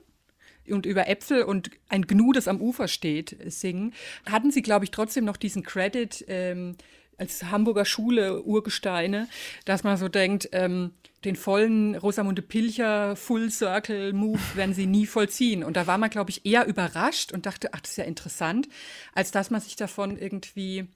und 0.72 0.86
über 0.86 1.08
Äpfel 1.08 1.44
und 1.44 1.72
ein 1.90 2.08
Gnu, 2.08 2.32
das 2.34 2.48
am 2.48 2.62
Ufer 2.62 2.88
steht, 2.88 3.36
singen, 3.46 3.94
hatten 4.30 4.52
sie, 4.52 4.62
glaube 4.62 4.86
ich, 4.86 4.92
trotzdem 4.92 5.26
noch 5.26 5.38
diesen 5.38 5.64
Credit 5.64 6.26
ähm, 6.28 6.76
als 7.18 7.44
Hamburger 7.46 7.86
Schule 7.86 8.44
Urgesteine, 8.44 9.28
dass 9.66 9.84
man 9.84 9.98
so 9.98 10.08
denkt, 10.08 10.50
ähm, 10.52 10.92
den 11.26 11.36
vollen 11.36 11.96
Rosamunde 11.96 12.42
Pilcher 12.42 13.16
Full 13.16 13.50
Circle 13.50 14.14
Move 14.14 14.40
werden 14.56 14.76
sie 14.76 14.86
nie 14.86 15.08
vollziehen. 15.08 15.64
Und 15.64 15.76
da 15.76 15.88
war 15.88 15.98
man, 15.98 16.10
glaube 16.10 16.30
ich, 16.30 16.46
eher 16.46 16.68
überrascht 16.68 17.34
und 17.34 17.46
dachte, 17.46 17.74
ach, 17.74 17.82
das 17.82 17.92
ist 17.92 17.98
ja 17.98 18.04
interessant, 18.04 18.70
als 19.14 19.32
dass 19.32 19.50
man 19.50 19.62
sich 19.62 19.76
davon 19.76 20.18
irgendwie 20.18 20.88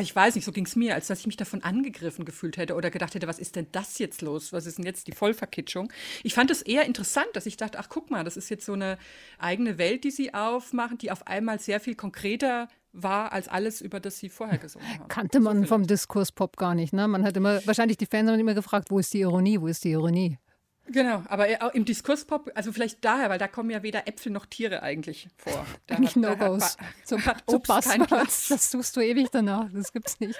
ich 0.00 0.14
weiß 0.14 0.34
nicht, 0.34 0.44
so 0.44 0.52
ging 0.52 0.66
es 0.66 0.76
mir, 0.76 0.94
als 0.94 1.06
dass 1.06 1.20
ich 1.20 1.26
mich 1.26 1.36
davon 1.36 1.62
angegriffen 1.62 2.24
gefühlt 2.24 2.56
hätte 2.56 2.74
oder 2.74 2.90
gedacht 2.90 3.14
hätte, 3.14 3.26
was 3.26 3.38
ist 3.38 3.56
denn 3.56 3.66
das 3.72 3.98
jetzt 3.98 4.20
los? 4.22 4.52
Was 4.52 4.66
ist 4.66 4.78
denn 4.78 4.84
jetzt 4.84 5.06
die 5.06 5.12
Vollverkitschung? 5.12 5.92
Ich 6.22 6.34
fand 6.34 6.50
es 6.50 6.62
eher 6.62 6.84
interessant, 6.84 7.28
dass 7.32 7.46
ich 7.46 7.56
dachte, 7.56 7.78
ach 7.78 7.88
guck 7.88 8.10
mal, 8.10 8.24
das 8.24 8.36
ist 8.36 8.48
jetzt 8.50 8.66
so 8.66 8.74
eine 8.74 8.98
eigene 9.38 9.78
Welt, 9.78 10.04
die 10.04 10.10
sie 10.10 10.34
aufmachen, 10.34 10.98
die 10.98 11.10
auf 11.10 11.26
einmal 11.26 11.58
sehr 11.60 11.80
viel 11.80 11.94
konkreter 11.94 12.68
war 12.92 13.32
als 13.32 13.48
alles, 13.48 13.80
über 13.80 14.00
das 14.00 14.18
sie 14.18 14.28
vorher 14.28 14.58
gesungen 14.58 14.88
haben. 14.88 15.08
Kannte 15.08 15.40
man 15.40 15.66
vom 15.66 15.86
Diskurs 15.86 16.32
Pop 16.32 16.56
gar 16.56 16.74
nicht. 16.74 16.92
Ne? 16.92 17.06
Man 17.08 17.24
hat 17.24 17.36
immer, 17.36 17.64
wahrscheinlich 17.66 17.98
die 17.98 18.06
Fans 18.06 18.30
haben 18.30 18.38
immer 18.38 18.54
gefragt, 18.54 18.90
wo 18.90 18.98
ist 18.98 19.12
die 19.12 19.20
Ironie, 19.20 19.60
wo 19.60 19.66
ist 19.66 19.84
die 19.84 19.90
Ironie? 19.90 20.38
Genau, 20.88 21.22
aber 21.28 21.48
auch 21.60 21.74
im 21.74 21.84
Diskurspop, 21.84 22.52
also 22.54 22.72
vielleicht 22.72 23.04
daher, 23.04 23.28
weil 23.28 23.38
da 23.38 23.48
kommen 23.48 23.70
ja 23.70 23.82
weder 23.82 24.06
Äpfel 24.06 24.30
noch 24.30 24.46
Tiere 24.46 24.82
eigentlich 24.82 25.28
vor. 25.36 25.66
Da 25.86 25.96
Eigentlich 25.96 26.16
No-Gos. 26.16 26.76
Zum, 27.04 27.22
zum. 27.46 27.62
Platz. 27.62 28.48
Das 28.48 28.70
tust 28.70 28.96
du 28.96 29.00
ewig 29.00 29.28
danach. 29.30 29.68
Das 29.72 29.92
gibt's 29.92 30.18
nicht. 30.20 30.38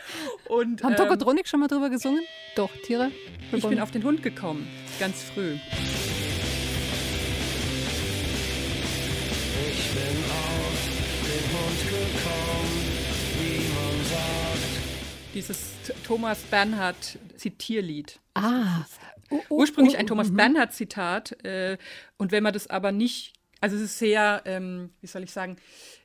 Und, 0.48 0.82
Haben 0.82 0.92
ähm, 0.92 0.96
Tokotronik 0.96 1.46
schon 1.46 1.60
mal 1.60 1.68
drüber 1.68 1.88
gesungen? 1.90 2.20
Doch, 2.56 2.70
Tiere? 2.84 3.10
ich 3.52 3.64
bin 3.64 3.80
auf 3.80 3.90
den 3.90 4.02
Hund 4.02 4.22
gekommen, 4.22 4.66
ganz 4.98 5.22
früh. 5.22 5.54
Ich 5.54 5.60
bin 9.92 10.24
auf 10.30 10.76
den 11.22 11.44
Hund 11.52 11.80
gekommen, 11.84 12.84
wie 13.40 13.58
man 13.74 14.04
sagt. 14.04 15.34
Dieses 15.34 15.58
Thomas 16.04 16.38
Bernhard 16.42 17.18
Zitierlied. 17.36 18.18
Ah. 18.36 18.86
Oh, 19.30 19.40
oh, 19.48 19.54
Ursprünglich 19.56 19.96
oh, 19.96 19.98
ein 19.98 20.06
Thomas 20.06 20.34
Bernhard 20.34 20.72
Zitat. 20.72 21.32
Äh, 21.44 21.78
und 22.16 22.32
wenn 22.32 22.42
man 22.42 22.52
das 22.52 22.68
aber 22.68 22.92
nicht, 22.92 23.32
also 23.60 23.76
es 23.76 23.82
ist 23.82 23.98
sehr, 23.98 24.42
ähm, 24.44 24.90
wie 25.00 25.06
soll 25.06 25.24
ich 25.24 25.32
sagen, 25.32 25.56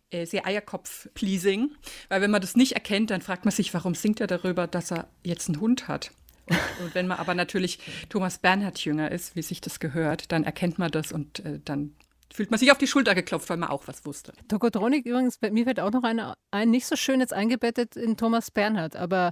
äh, 0.09 0.25
sehr 0.25 0.45
Eierkopf-pleasing, 0.45 1.71
weil 2.09 2.21
wenn 2.21 2.31
man 2.31 2.41
das 2.41 2.55
nicht 2.55 2.73
erkennt, 2.73 3.11
dann 3.11 3.21
fragt 3.21 3.45
man 3.45 3.51
sich, 3.51 3.73
warum 3.73 3.95
singt 3.95 4.19
er 4.19 4.27
darüber, 4.27 4.67
dass 4.67 4.91
er 4.91 5.07
jetzt 5.23 5.49
einen 5.49 5.61
Hund 5.61 5.87
hat. 5.87 6.11
Und, 6.47 6.57
und 6.83 6.95
wenn 6.95 7.07
man 7.07 7.17
aber 7.17 7.35
natürlich 7.35 7.79
Thomas 8.09 8.39
Bernhard 8.39 8.79
jünger 8.79 9.11
ist, 9.11 9.35
wie 9.35 9.41
sich 9.41 9.61
das 9.61 9.79
gehört, 9.79 10.31
dann 10.31 10.43
erkennt 10.43 10.79
man 10.79 10.91
das 10.91 11.11
und 11.11 11.39
äh, 11.45 11.59
dann 11.63 11.95
fühlt 12.33 12.49
man 12.49 12.59
sich 12.59 12.71
auf 12.71 12.77
die 12.77 12.87
Schulter 12.87 13.13
geklopft, 13.15 13.49
weil 13.49 13.57
man 13.57 13.69
auch 13.69 13.87
was 13.87 14.05
wusste. 14.05 14.33
Tokotronik 14.47 15.05
übrigens, 15.05 15.37
bei 15.37 15.51
mir 15.51 15.65
wird 15.65 15.79
auch 15.79 15.91
noch 15.91 16.03
eine, 16.03 16.33
ein 16.51 16.69
nicht 16.69 16.85
so 16.85 16.95
schön 16.95 17.19
jetzt 17.19 17.33
eingebettet 17.33 17.95
in 17.95 18.17
Thomas 18.17 18.51
Bernhard, 18.51 18.95
aber 18.95 19.31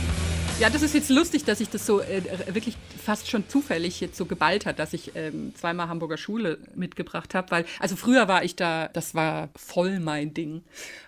Ja, 0.61 0.69
das 0.69 0.83
ist 0.83 0.93
jetzt 0.93 1.09
lustig, 1.09 1.43
dass 1.43 1.57
sich 1.57 1.71
das 1.71 1.87
so 1.87 2.01
äh, 2.01 2.21
wirklich 2.53 2.77
fast 3.03 3.27
schon 3.27 3.49
zufällig 3.49 3.99
jetzt 3.99 4.15
so 4.15 4.25
geballt 4.25 4.67
hat, 4.67 4.77
dass 4.77 4.93
ich 4.93 5.15
ähm, 5.15 5.55
zweimal 5.55 5.89
Hamburger 5.89 6.17
Schule 6.17 6.59
mitgebracht 6.75 7.33
habe, 7.33 7.49
weil 7.49 7.65
also 7.79 7.95
früher 7.95 8.27
war 8.27 8.43
ich 8.43 8.55
da, 8.55 8.87
das 8.87 9.15
war 9.15 9.49
voll 9.55 9.99
mein 9.99 10.35
Ding 10.35 10.61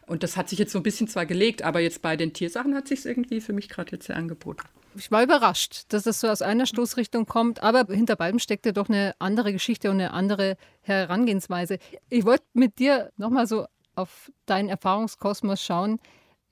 und 0.08 0.24
das 0.24 0.38
hat 0.38 0.50
sich 0.50 0.58
jetzt 0.58 0.72
so 0.72 0.80
ein 0.80 0.84
bisschen 0.84 1.08
zwar 1.08 1.28
gelegt, 1.28 1.62
aber 1.62 1.82
jetzt 1.82 2.02
bei 2.02 2.18
den 2.18 2.34
Tiersachen 2.34 2.74
hat 2.74 2.88
sich 2.88 3.02
es 3.02 3.06
irgendwie 3.06 3.42
für 3.42 3.54
mich 3.54 3.70
gerade 3.70 3.92
jetzt 3.92 4.08
sehr 4.08 4.16
angeboten. 4.16 4.64
Ich 4.96 5.12
war 5.12 5.22
überrascht, 5.22 5.84
dass 5.90 6.02
das 6.02 6.20
so 6.20 6.30
aus 6.30 6.42
einer 6.42 6.66
Stoßrichtung 6.66 7.28
kommt, 7.28 7.62
aber 7.62 7.86
hinter 7.94 8.16
beidem 8.16 8.40
steckte 8.40 8.74
doch 8.74 8.90
eine 8.90 9.14
andere 9.20 9.54
Geschichte 9.54 9.92
und 9.92 9.98
eine 9.98 10.14
andere 10.14 10.58
Herangehensweise. 10.82 11.78
Ich 12.10 12.26
wollte 12.26 12.46
mit 12.54 12.80
dir 12.80 13.12
nochmal 13.18 13.46
so 13.46 13.68
auf 13.94 14.32
deinen 14.48 14.70
Erfahrungskosmos 14.70 15.64
schauen. 15.64 16.00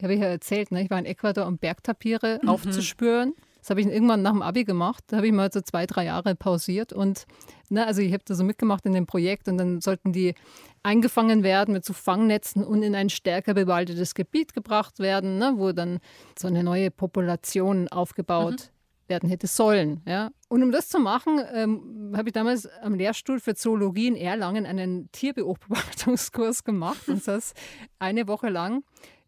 Ich 0.01 0.03
habe 0.03 0.15
ja 0.15 0.25
erzählt, 0.25 0.71
ne? 0.71 0.81
ich 0.81 0.89
war 0.89 0.97
in 0.97 1.05
Ecuador, 1.05 1.45
um 1.45 1.59
Bergtapiere 1.59 2.39
mhm. 2.41 2.49
aufzuspüren. 2.49 3.35
Das 3.59 3.69
habe 3.69 3.81
ich 3.81 3.87
irgendwann 3.87 4.23
nach 4.23 4.31
dem 4.31 4.41
Abi 4.41 4.63
gemacht. 4.63 5.03
Da 5.07 5.17
habe 5.17 5.27
ich 5.27 5.31
mal 5.31 5.51
so 5.51 5.61
zwei, 5.61 5.85
drei 5.85 6.05
Jahre 6.05 6.33
pausiert. 6.33 6.91
Und 6.91 7.27
ne, 7.69 7.85
also 7.85 8.01
ich 8.01 8.11
habe 8.11 8.23
da 8.25 8.33
so 8.33 8.43
mitgemacht 8.43 8.83
in 8.87 8.93
dem 8.93 9.05
Projekt 9.05 9.47
und 9.47 9.59
dann 9.59 9.79
sollten 9.79 10.11
die 10.11 10.33
eingefangen 10.81 11.43
werden 11.43 11.73
mit 11.73 11.85
so 11.85 11.93
Fangnetzen 11.93 12.63
und 12.63 12.81
in 12.81 12.95
ein 12.95 13.11
stärker 13.11 13.53
bewaldetes 13.53 14.15
Gebiet 14.15 14.55
gebracht 14.55 14.97
werden, 14.97 15.37
ne, 15.37 15.53
wo 15.57 15.71
dann 15.71 15.99
so 16.35 16.47
eine 16.47 16.63
neue 16.63 16.89
Population 16.89 17.87
aufgebaut 17.89 18.71
mhm. 18.71 19.09
werden 19.09 19.29
hätte 19.29 19.45
sollen. 19.45 20.01
Ja. 20.07 20.31
Und 20.47 20.63
um 20.63 20.71
das 20.71 20.89
zu 20.89 20.97
machen, 20.97 21.39
ähm, 21.53 22.13
habe 22.17 22.29
ich 22.29 22.33
damals 22.33 22.67
am 22.81 22.95
Lehrstuhl 22.95 23.39
für 23.39 23.53
Zoologie 23.53 24.07
in 24.07 24.15
Erlangen 24.15 24.65
einen 24.65 25.11
Tierbeobachtungskurs 25.11 26.63
gemacht 26.63 27.07
und 27.07 27.27
das 27.27 27.53
eine 27.99 28.27
Woche 28.27 28.49
lang 28.49 28.81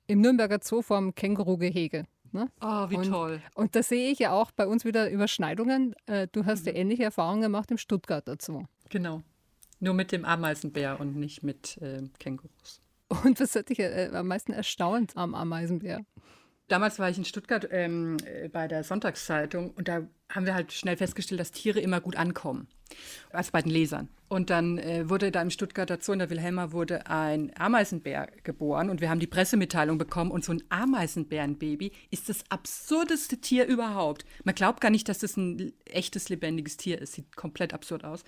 im 0.07 0.21
Nürnberger 0.21 0.59
Zoo 0.61 0.81
vorm 0.81 1.15
Kängurugehege. 1.15 2.05
Ne? 2.31 2.49
Oh, 2.61 2.89
wie 2.89 2.97
und, 2.97 3.09
toll. 3.09 3.41
Und 3.53 3.75
da 3.75 3.83
sehe 3.83 4.11
ich 4.11 4.19
ja 4.19 4.31
auch 4.31 4.51
bei 4.51 4.65
uns 4.65 4.85
wieder 4.85 5.09
Überschneidungen. 5.09 5.95
Äh, 6.07 6.27
du 6.31 6.45
hast 6.45 6.65
ja 6.65 6.71
mhm. 6.71 6.79
ähnliche 6.79 7.03
Erfahrungen 7.03 7.41
gemacht 7.41 7.69
im 7.69 7.77
Stuttgarter 7.77 8.37
Zoo. 8.39 8.63
Genau. 8.89 9.21
Nur 9.79 9.93
mit 9.93 10.11
dem 10.11 10.25
Ameisenbär 10.25 10.99
und 10.99 11.15
nicht 11.15 11.43
mit 11.43 11.77
äh, 11.77 12.01
Kängurus. 12.19 12.81
Und 13.23 13.39
was 13.39 13.55
hat 13.55 13.69
dich 13.69 13.79
äh, 13.79 14.09
am 14.13 14.27
meisten 14.27 14.51
erstaunt 14.53 15.15
am 15.15 15.35
Ameisenbär? 15.35 16.03
Damals 16.67 16.97
war 16.97 17.09
ich 17.09 17.17
in 17.17 17.25
Stuttgart 17.25 17.67
ähm, 17.69 18.17
äh, 18.25 18.49
bei 18.49 18.67
der 18.67 18.83
Sonntagszeitung 18.83 19.71
und 19.71 19.87
da 19.87 20.07
haben 20.33 20.45
wir 20.45 20.55
halt 20.55 20.73
schnell 20.73 20.97
festgestellt, 20.97 21.39
dass 21.39 21.51
Tiere 21.51 21.79
immer 21.79 22.01
gut 22.01 22.15
ankommen. 22.15 22.67
Also 23.31 23.51
bei 23.51 23.61
den 23.61 23.71
Lesern. 23.71 24.09
Und 24.29 24.49
dann 24.49 24.77
äh, 24.77 25.09
wurde 25.09 25.31
da 25.31 25.41
im 25.41 25.49
Stuttgarter 25.49 25.99
Zoo 26.01 26.13
in 26.13 26.19
der 26.19 26.29
Wilhelma 26.29 26.71
wurde 26.71 27.07
ein 27.07 27.51
Ameisenbär 27.57 28.29
geboren 28.43 28.89
und 28.89 29.01
wir 29.01 29.09
haben 29.09 29.19
die 29.19 29.27
Pressemitteilung 29.27 29.97
bekommen 29.97 30.31
und 30.31 30.43
so 30.43 30.53
ein 30.53 30.63
Ameisenbärenbaby 30.69 31.91
ist 32.09 32.29
das 32.29 32.43
absurdeste 32.49 33.37
Tier 33.37 33.65
überhaupt. 33.65 34.25
Man 34.43 34.55
glaubt 34.55 34.81
gar 34.81 34.89
nicht, 34.89 35.07
dass 35.07 35.19
das 35.19 35.37
ein 35.37 35.73
echtes 35.85 36.29
lebendiges 36.29 36.77
Tier 36.77 36.99
ist. 36.99 37.13
Sieht 37.13 37.35
komplett 37.35 37.73
absurd 37.73 38.03
aus. 38.03 38.23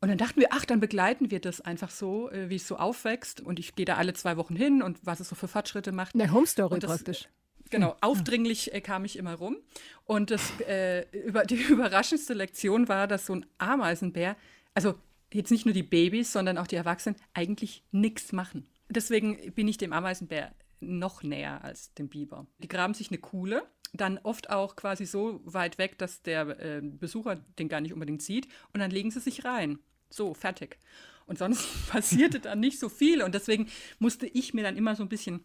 Und 0.00 0.08
dann 0.08 0.18
dachten 0.18 0.40
wir, 0.40 0.48
ach, 0.50 0.64
dann 0.64 0.80
begleiten 0.80 1.30
wir 1.30 1.40
das 1.40 1.60
einfach 1.60 1.90
so, 1.90 2.30
äh, 2.30 2.48
wie 2.48 2.56
es 2.56 2.66
so 2.66 2.76
aufwächst. 2.76 3.40
Und 3.40 3.58
ich 3.58 3.74
gehe 3.74 3.86
da 3.86 3.96
alle 3.96 4.14
zwei 4.14 4.36
Wochen 4.36 4.56
hin 4.56 4.82
und 4.82 4.98
was 5.02 5.20
es 5.20 5.28
so 5.28 5.34
für 5.34 5.48
Fortschritte 5.48 5.92
macht. 5.92 6.14
Eine 6.14 6.32
Homestory 6.32 6.78
praktisch. 6.78 7.28
Genau, 7.70 7.96
aufdringlich 8.00 8.72
äh, 8.74 8.80
kam 8.80 9.04
ich 9.04 9.16
immer 9.16 9.34
rum. 9.34 9.56
Und 10.04 10.30
das, 10.30 10.52
äh, 10.60 11.06
über, 11.26 11.44
die 11.44 11.56
überraschendste 11.68 12.34
Lektion 12.34 12.88
war, 12.88 13.06
dass 13.06 13.26
so 13.26 13.34
ein 13.34 13.46
Ameisenbär, 13.58 14.36
also 14.74 14.94
jetzt 15.32 15.50
nicht 15.50 15.66
nur 15.66 15.74
die 15.74 15.82
Babys, 15.82 16.32
sondern 16.32 16.58
auch 16.58 16.66
die 16.66 16.76
Erwachsenen, 16.76 17.16
eigentlich 17.32 17.82
nichts 17.90 18.32
machen. 18.32 18.68
Deswegen 18.88 19.52
bin 19.54 19.66
ich 19.66 19.78
dem 19.78 19.92
Ameisenbär 19.92 20.54
noch 20.80 21.22
näher 21.22 21.64
als 21.64 21.94
dem 21.94 22.08
Biber. 22.08 22.46
Die 22.58 22.68
graben 22.68 22.94
sich 22.94 23.08
eine 23.08 23.18
Kuhle, 23.18 23.62
dann 23.92 24.18
oft 24.18 24.50
auch 24.50 24.76
quasi 24.76 25.06
so 25.06 25.40
weit 25.44 25.78
weg, 25.78 25.98
dass 25.98 26.22
der 26.22 26.60
äh, 26.60 26.80
Besucher 26.82 27.36
den 27.58 27.68
gar 27.68 27.80
nicht 27.80 27.92
unbedingt 27.92 28.22
sieht, 28.22 28.48
und 28.72 28.80
dann 28.80 28.90
legen 28.90 29.10
sie 29.10 29.20
sich 29.20 29.44
rein. 29.44 29.78
So, 30.10 30.34
fertig. 30.34 30.78
Und 31.26 31.38
sonst 31.38 31.66
passierte 31.88 32.40
dann 32.40 32.60
nicht 32.60 32.78
so 32.78 32.88
viel. 32.88 33.22
Und 33.22 33.34
deswegen 33.34 33.68
musste 33.98 34.26
ich 34.26 34.54
mir 34.54 34.62
dann 34.62 34.76
immer 34.76 34.94
so 34.94 35.02
ein 35.02 35.08
bisschen 35.08 35.44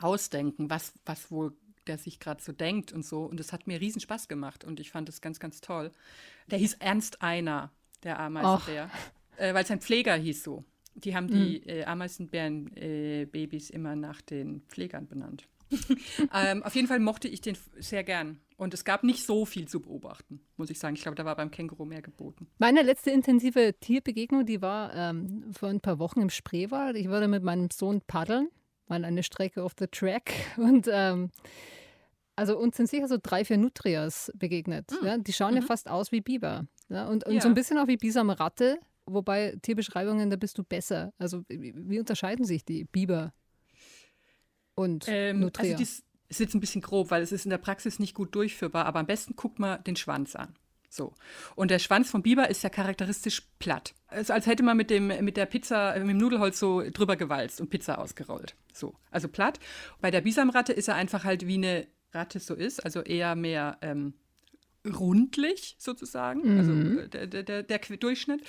ausdenken, 0.00 0.70
was, 0.70 0.92
was 1.04 1.30
wohl 1.30 1.54
der 1.86 1.98
sich 1.98 2.20
gerade 2.20 2.42
so 2.42 2.52
denkt 2.52 2.92
und 2.92 3.04
so. 3.04 3.24
Und 3.24 3.40
es 3.40 3.52
hat 3.52 3.66
mir 3.66 3.80
riesen 3.80 4.00
Spaß 4.00 4.28
gemacht 4.28 4.64
und 4.64 4.80
ich 4.80 4.90
fand 4.90 5.08
es 5.08 5.20
ganz, 5.20 5.40
ganz 5.40 5.60
toll. 5.60 5.90
Der 6.50 6.58
hieß 6.58 6.74
Ernst 6.74 7.22
Einer, 7.22 7.70
der 8.02 8.18
Ameisenbär, 8.20 8.90
äh, 9.36 9.54
weil 9.54 9.66
sein 9.66 9.80
Pfleger 9.80 10.14
hieß 10.14 10.42
so. 10.42 10.64
Die 10.94 11.14
haben 11.14 11.28
die 11.28 11.62
mhm. 11.64 11.68
äh, 11.68 11.84
Ameisenbären-Babys 11.84 13.70
äh, 13.70 13.74
immer 13.74 13.96
nach 13.96 14.20
den 14.20 14.62
Pflegern 14.68 15.06
benannt. 15.06 15.46
ähm, 16.34 16.64
auf 16.64 16.74
jeden 16.74 16.88
Fall 16.88 16.98
mochte 16.98 17.28
ich 17.28 17.40
den 17.40 17.56
sehr 17.78 18.02
gern. 18.02 18.40
Und 18.56 18.74
es 18.74 18.84
gab 18.84 19.04
nicht 19.04 19.24
so 19.24 19.46
viel 19.46 19.68
zu 19.68 19.80
beobachten, 19.80 20.40
muss 20.56 20.68
ich 20.68 20.78
sagen. 20.78 20.94
Ich 20.94 21.02
glaube, 21.02 21.14
da 21.14 21.24
war 21.24 21.36
beim 21.36 21.50
Känguru 21.50 21.86
mehr 21.86 22.02
geboten. 22.02 22.48
Meine 22.58 22.82
letzte 22.82 23.10
intensive 23.10 23.74
Tierbegegnung, 23.80 24.44
die 24.44 24.60
war 24.60 24.94
ähm, 24.94 25.44
vor 25.52 25.70
ein 25.70 25.80
paar 25.80 25.98
Wochen 25.98 26.20
im 26.20 26.28
Spreewald. 26.28 26.96
Ich 26.96 27.08
war 27.08 27.20
da 27.20 27.28
mit 27.28 27.42
meinem 27.42 27.70
Sohn 27.70 28.02
paddeln 28.06 28.48
mal 28.90 29.04
eine 29.04 29.22
Strecke 29.22 29.62
auf 29.62 29.72
the 29.78 29.86
track. 29.86 30.32
Und 30.56 30.88
ähm, 30.90 31.30
also 32.36 32.58
uns 32.58 32.76
sind 32.76 32.88
sicher 32.88 33.08
so 33.08 33.18
drei, 33.22 33.44
vier 33.44 33.58
Nutrias 33.58 34.32
begegnet. 34.34 34.90
Mhm. 35.00 35.06
Ja? 35.06 35.18
Die 35.18 35.32
schauen 35.32 35.54
mhm. 35.54 35.60
ja 35.60 35.66
fast 35.66 35.88
aus 35.88 36.12
wie 36.12 36.20
Biber. 36.20 36.66
Ja? 36.88 37.06
Und, 37.06 37.24
und 37.24 37.34
ja. 37.34 37.40
so 37.40 37.48
ein 37.48 37.54
bisschen 37.54 37.78
auch 37.78 37.86
wie 37.86 37.96
Bisam 37.96 38.30
Ratte, 38.30 38.78
wobei 39.06 39.56
Tierbeschreibungen, 39.62 40.30
da 40.30 40.36
bist 40.36 40.58
du 40.58 40.64
besser. 40.64 41.12
Also 41.18 41.44
wie, 41.48 41.98
unterscheiden 41.98 42.44
sich 42.44 42.64
die 42.64 42.84
Biber 42.84 43.32
und 44.74 45.04
ähm, 45.08 45.40
Nutria? 45.40 45.72
Also 45.72 45.84
das 45.84 46.02
ist 46.28 46.40
jetzt 46.40 46.54
ein 46.54 46.60
bisschen 46.60 46.80
grob, 46.80 47.10
weil 47.10 47.22
es 47.22 47.32
ist 47.32 47.44
in 47.44 47.50
der 47.50 47.58
Praxis 47.58 47.98
nicht 47.98 48.14
gut 48.14 48.34
durchführbar, 48.34 48.86
aber 48.86 49.00
am 49.00 49.06
besten 49.06 49.36
guckt 49.36 49.58
man 49.58 49.82
den 49.84 49.96
Schwanz 49.96 50.36
an. 50.36 50.54
So. 50.90 51.14
Und 51.54 51.70
der 51.70 51.78
Schwanz 51.78 52.10
vom 52.10 52.22
Biber 52.22 52.50
ist 52.50 52.62
ja 52.62 52.68
charakteristisch 52.68 53.42
platt. 53.60 53.94
Also 54.08 54.32
als 54.32 54.46
hätte 54.46 54.64
man 54.64 54.76
mit, 54.76 54.90
dem, 54.90 55.06
mit 55.24 55.36
der 55.36 55.46
Pizza, 55.46 55.94
mit 55.98 56.08
dem 56.08 56.18
Nudelholz 56.18 56.58
so 56.58 56.82
drüber 56.90 57.16
gewalzt 57.16 57.60
und 57.60 57.70
Pizza 57.70 57.98
ausgerollt. 57.98 58.56
So. 58.74 58.94
Also 59.12 59.28
platt. 59.28 59.60
Bei 60.00 60.10
der 60.10 60.20
Bisamratte 60.20 60.72
ist 60.72 60.88
er 60.88 60.96
einfach 60.96 61.24
halt 61.24 61.46
wie 61.46 61.54
eine 61.54 61.86
Ratte 62.12 62.40
so 62.40 62.54
ist, 62.54 62.84
also 62.84 63.02
eher 63.02 63.36
mehr 63.36 63.78
ähm, 63.82 64.14
rundlich 64.84 65.76
sozusagen, 65.78 66.58
also, 66.58 66.72
mhm. 66.72 66.98
also 66.98 67.08
der, 67.08 67.42
der, 67.42 67.62
der, 67.62 67.78
Durchschnitt. 67.78 68.42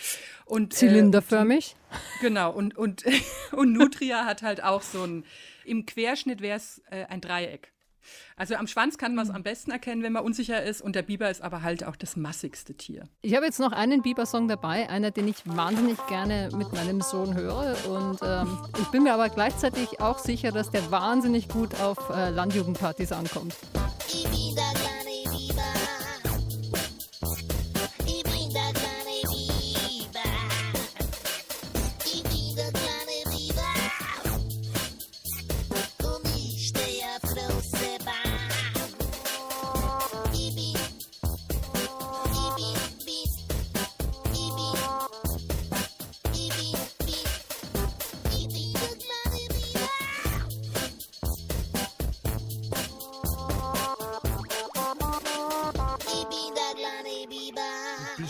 Und, 0.46 0.74
äh, 0.74 0.78
Zylinderförmig. 0.78 1.76
Äh, 1.92 2.22
genau, 2.22 2.52
und, 2.52 2.76
und, 2.78 3.04
und 3.52 3.74
Nutria 3.74 4.26
hat 4.26 4.42
halt 4.42 4.64
auch 4.64 4.82
so 4.82 5.04
ein, 5.04 5.26
im 5.66 5.86
Querschnitt 5.86 6.42
wäre 6.42 6.58
es 6.58 6.82
äh, 6.90 7.06
ein 7.06 7.22
Dreieck. 7.22 7.72
Also 8.36 8.56
am 8.56 8.68
Schwanz 8.68 8.98
kann 8.98 9.16
man 9.16 9.26
es 9.26 9.34
am 9.34 9.44
besten 9.44 9.72
erkennen, 9.72 10.04
wenn 10.04 10.14
man 10.14 10.24
unsicher 10.24 10.64
ist. 10.64 10.82
Und 10.82 10.96
der 10.96 11.04
Biber 11.04 11.30
ist 11.30 11.42
aber 11.42 11.62
halt 11.62 11.84
auch 11.84 11.96
das 11.96 12.16
massigste 12.16 12.74
Tier. 12.74 13.08
Ich 13.22 13.36
habe 13.36 13.46
jetzt 13.46 13.60
noch 13.60 13.72
einen 13.72 14.02
Biber-Song 14.02 14.48
dabei, 14.48 14.90
einer, 14.90 15.12
den 15.12 15.28
ich 15.28 15.38
wahnsinnig 15.46 15.98
gerne 16.08 16.50
mit 16.56 16.72
meinem 16.74 17.02
Sohn 17.02 17.36
höre. 17.36 17.76
Und 17.88 18.20
ähm, 18.24 18.58
ich 18.80 18.88
bin 18.88 19.04
mir 19.04 19.14
aber 19.14 19.30
gleichzeitig 19.30 20.00
auch 20.00 20.20
sicher, 20.20 20.52
dass 20.52 20.72
der 20.72 20.92
wahnsinnig 20.92 21.50
gut 21.50 21.80
auf 21.80 22.10
äh, 22.10 22.30
Landjugendpartys 22.30 23.12
ankommt. 23.12 23.56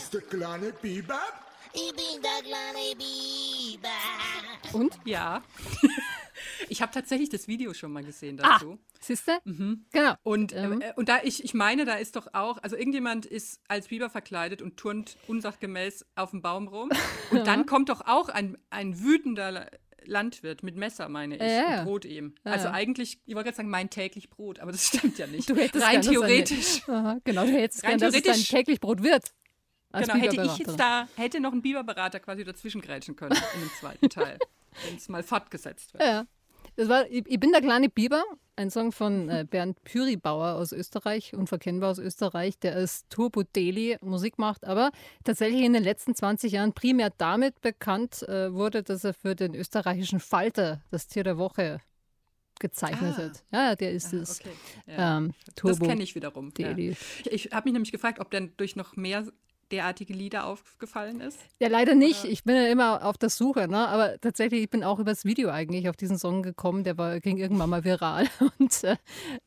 Bist 0.01 0.13
der 0.15 0.21
kleine 0.21 0.73
Biber? 0.73 1.19
Ich 1.73 1.93
bin 1.93 2.21
der 2.23 2.41
kleine 2.41 2.95
Biber. 2.97 4.73
Und? 4.73 4.97
Ja. 5.05 5.43
Ich 6.69 6.81
habe 6.81 6.91
tatsächlich 6.91 7.29
das 7.29 7.47
Video 7.47 7.73
schon 7.73 7.91
mal 7.91 8.03
gesehen 8.03 8.39
Ah, 8.41 8.53
dazu. 8.53 8.79
siehst 8.99 9.27
du? 9.27 9.77
Genau. 9.91 10.13
Und, 10.23 10.53
Ähm. 10.55 10.81
äh, 10.81 10.93
und 10.95 11.09
da 11.09 11.19
ich, 11.21 11.43
ich 11.43 11.53
meine, 11.53 11.85
da 11.85 11.95
ist 11.95 12.15
doch 12.15 12.27
auch, 12.33 12.57
also 12.63 12.75
irgendjemand 12.77 13.25
ist 13.25 13.59
als 13.67 13.89
Biber 13.89 14.09
verkleidet 14.09 14.61
und 14.61 14.77
turnt 14.77 15.17
unsachgemäß 15.27 16.05
auf 16.15 16.31
dem 16.31 16.41
Baum 16.41 16.67
rum. 16.67 16.89
Und 17.31 17.45
dann 17.45 17.65
kommt 17.65 17.89
doch 17.89 18.01
auch 18.07 18.29
ein, 18.29 18.57
ein 18.69 18.99
wütender 19.01 19.51
La- 19.51 19.67
Landwirt 20.05 20.63
mit 20.63 20.75
Messer, 20.77 21.09
meine 21.09 21.35
ich, 21.35 21.41
Ja, 21.43 21.79
und 21.81 21.85
droht 21.87 22.05
ihm. 22.05 22.33
Ja, 22.43 22.53
also 22.53 22.69
eigentlich, 22.69 23.19
ich 23.25 23.35
wollte 23.35 23.47
gerade 23.49 23.57
sagen, 23.57 23.69
mein 23.69 23.89
täglich 23.91 24.29
Brot, 24.31 24.59
aber 24.59 24.71
das 24.71 24.87
stimmt 24.87 25.17
ja 25.19 25.27
nicht. 25.27 25.47
Du 25.49 25.55
hättest 25.55 25.85
Rein 25.85 26.01
theoretisch. 26.01 26.81
Aha, 26.87 27.19
genau, 27.23 27.45
du 27.45 27.51
hättest 27.51 27.83
Rein 27.83 27.97
gern, 27.97 27.99
dass 27.99 28.15
es 28.15 28.23
dein 28.23 28.33
theoretisch- 28.33 28.49
täglich 28.49 28.79
Brot 28.79 29.03
wird. 29.03 29.31
Als 29.91 30.07
Genau, 30.07 30.19
hätte 30.19 30.41
ich 30.43 30.57
jetzt 30.57 30.79
da, 30.79 31.07
hätte 31.15 31.39
noch 31.39 31.51
ein 31.53 31.61
Biberberater 31.61 32.19
quasi 32.19 32.43
dazwischen 32.43 32.81
grätschen 32.81 33.15
können 33.15 33.35
in 33.55 33.59
dem 33.61 33.69
zweiten 33.79 34.09
Teil, 34.09 34.37
wenn 34.87 34.95
es 34.97 35.09
mal 35.09 35.23
fortgesetzt 35.23 35.93
wird. 35.93 36.03
Ja. 36.03 36.25
Das 36.77 36.87
war, 36.87 37.05
ich, 37.11 37.23
ich 37.27 37.39
bin 37.39 37.51
der 37.51 37.59
kleine 37.61 37.89
Biber, 37.89 38.23
ein 38.55 38.69
Song 38.69 38.93
von 38.93 39.27
äh, 39.27 39.45
Bernd 39.49 39.83
Püribauer 39.83 40.53
aus 40.55 40.71
Österreich, 40.71 41.33
unverkennbar 41.33 41.89
aus 41.91 41.99
Österreich, 41.99 42.57
der 42.59 42.75
als 42.75 43.05
Turbo 43.09 43.43
Deli 43.43 43.97
Musik 44.01 44.37
macht, 44.39 44.63
aber 44.65 44.91
tatsächlich 45.25 45.63
in 45.63 45.73
den 45.73 45.83
letzten 45.83 46.15
20 46.15 46.53
Jahren 46.53 46.71
primär 46.71 47.09
damit 47.17 47.59
bekannt 47.59 48.23
äh, 48.23 48.53
wurde, 48.53 48.83
dass 48.83 49.03
er 49.03 49.13
für 49.13 49.35
den 49.35 49.53
österreichischen 49.53 50.21
Falter 50.21 50.81
das 50.91 51.07
Tier 51.07 51.23
der 51.25 51.37
Woche 51.37 51.81
gezeichnet 52.59 53.15
Ah. 53.17 53.21
hat. 53.23 53.43
Ja, 53.51 53.75
der 53.75 53.91
ist 53.91 54.13
Ah, 54.13 54.17
es. 54.17 54.39
okay. 54.39 54.49
Ja. 54.87 55.17
Ähm, 55.17 55.33
Das 55.47 55.55
Turbo 55.55 55.87
kenne 55.87 56.03
ich 56.03 56.15
wiederum. 56.15 56.53
Ja. 56.57 56.69
Deli. 56.73 56.95
Ich, 57.25 57.31
ich 57.47 57.51
habe 57.51 57.65
mich 57.65 57.73
nämlich 57.73 57.91
gefragt, 57.91 58.19
ob 58.19 58.31
dann 58.31 58.53
durch 58.57 58.75
noch 58.75 58.95
mehr 58.95 59.25
derartige 59.71 60.13
Lieder 60.13 60.45
aufgefallen 60.45 61.21
ist. 61.21 61.39
Ja, 61.59 61.67
leider 61.67 61.95
nicht. 61.95 62.25
Ich 62.25 62.43
bin 62.43 62.55
ja 62.55 62.67
immer 62.67 63.05
auf 63.05 63.17
der 63.17 63.29
Suche, 63.29 63.67
ne? 63.67 63.87
aber 63.87 64.19
tatsächlich, 64.19 64.63
ich 64.63 64.69
bin 64.69 64.83
auch 64.83 64.99
übers 64.99 65.25
Video 65.25 65.49
eigentlich 65.49 65.89
auf 65.89 65.95
diesen 65.95 66.17
Song 66.17 66.43
gekommen. 66.43 66.83
Der 66.83 66.97
war, 66.97 67.19
ging 67.19 67.37
irgendwann 67.37 67.69
mal 67.69 67.83
viral. 67.83 68.27
Und 68.59 68.83
äh, 68.83 68.97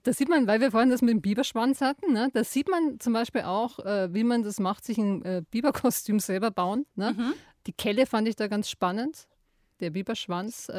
da 0.02 0.12
sieht 0.12 0.28
man, 0.28 0.46
weil 0.46 0.60
wir 0.60 0.70
vorhin 0.70 0.90
das 0.90 1.02
mit 1.02 1.10
dem 1.10 1.20
Biberschwanz 1.20 1.80
hatten, 1.80 2.12
ne? 2.12 2.30
da 2.32 2.44
sieht 2.44 2.68
man 2.68 2.98
zum 3.00 3.12
Beispiel 3.12 3.42
auch, 3.42 3.78
äh, 3.80 4.12
wie 4.12 4.24
man 4.24 4.42
das 4.42 4.58
macht, 4.60 4.84
sich 4.84 4.98
ein 4.98 5.24
äh, 5.24 5.42
Biberkostüm 5.50 6.18
selber 6.20 6.50
bauen. 6.50 6.86
Ne? 6.94 7.34
Die 7.66 7.72
Kelle 7.72 8.06
fand 8.06 8.28
ich 8.28 8.36
da 8.36 8.48
ganz 8.48 8.68
spannend. 8.68 9.26
Der 9.80 9.90
Biberschwanz. 9.90 10.70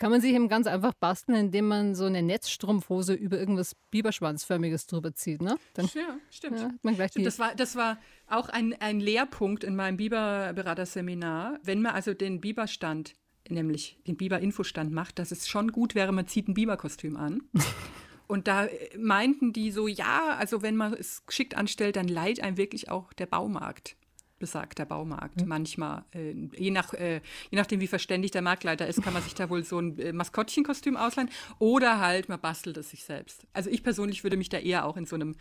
Kann 0.00 0.10
man 0.10 0.22
sich 0.22 0.32
eben 0.32 0.48
ganz 0.48 0.66
einfach 0.66 0.94
basteln, 0.94 1.36
indem 1.36 1.68
man 1.68 1.94
so 1.94 2.06
eine 2.06 2.22
Netzstrumpfhose 2.22 3.12
über 3.12 3.38
irgendwas 3.38 3.76
Biberschwanzförmiges 3.90 4.86
drüber 4.86 5.14
zieht. 5.14 5.42
Ne? 5.42 5.56
Dann 5.74 5.90
Ja, 5.94 6.16
stimmt. 6.30 6.58
ja, 6.58 6.70
man 6.80 6.94
gleich 6.94 7.10
Stimmt, 7.10 7.26
das 7.26 7.38
war, 7.38 7.54
das 7.54 7.76
war 7.76 7.98
auch 8.26 8.48
ein, 8.48 8.74
ein 8.80 8.98
Lehrpunkt 8.98 9.62
in 9.62 9.76
meinem 9.76 9.98
Biberberaterseminar. 9.98 11.58
Wenn 11.62 11.82
man 11.82 11.92
also 11.92 12.14
den 12.14 12.40
Biberstand, 12.40 13.12
nämlich 13.50 13.98
den 14.06 14.16
Biber-Infostand 14.16 14.90
macht, 14.90 15.18
dass 15.18 15.32
es 15.32 15.46
schon 15.46 15.70
gut 15.70 15.94
wäre, 15.94 16.12
man 16.12 16.26
zieht 16.26 16.48
ein 16.48 16.54
Biberkostüm 16.54 17.18
an. 17.18 17.42
Und 18.26 18.48
da 18.48 18.68
meinten 18.96 19.52
die 19.52 19.70
so, 19.70 19.86
ja, 19.86 20.34
also 20.38 20.62
wenn 20.62 20.76
man 20.76 20.94
es 20.94 21.26
geschickt 21.26 21.54
anstellt, 21.54 21.96
dann 21.96 22.08
leiht 22.08 22.42
einem 22.42 22.56
wirklich 22.56 22.88
auch 22.88 23.12
der 23.12 23.26
Baumarkt, 23.26 23.96
besagt 24.40 24.80
der 24.80 24.86
Baumarkt. 24.86 25.46
Manchmal, 25.46 26.04
äh, 26.12 26.34
je, 26.56 26.72
nach, 26.72 26.92
äh, 26.94 27.20
je 27.50 27.58
nachdem, 27.58 27.80
wie 27.80 27.86
verständig 27.86 28.32
der 28.32 28.42
Marktleiter 28.42 28.88
ist, 28.88 29.02
kann 29.02 29.12
man 29.12 29.22
sich 29.22 29.34
da 29.34 29.48
wohl 29.48 29.62
so 29.62 29.78
ein 29.78 29.96
äh, 30.00 30.12
Maskottchenkostüm 30.12 30.96
ausleihen 30.96 31.30
oder 31.60 32.00
halt, 32.00 32.28
man 32.28 32.40
bastelt 32.40 32.76
es 32.78 32.90
sich 32.90 33.04
selbst. 33.04 33.46
Also 33.52 33.70
ich 33.70 33.84
persönlich 33.84 34.24
würde 34.24 34.36
mich 34.36 34.48
da 34.48 34.58
eher 34.58 34.84
auch 34.86 34.96
in 34.96 35.06
so 35.06 35.14
einem 35.14 35.36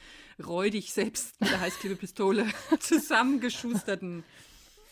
räudig 0.46 0.94
selbst 0.94 1.42
mit 1.42 1.50
der 1.50 1.62
Heißklebepistole 1.62 2.46
zusammengeschusterten, 2.80 4.24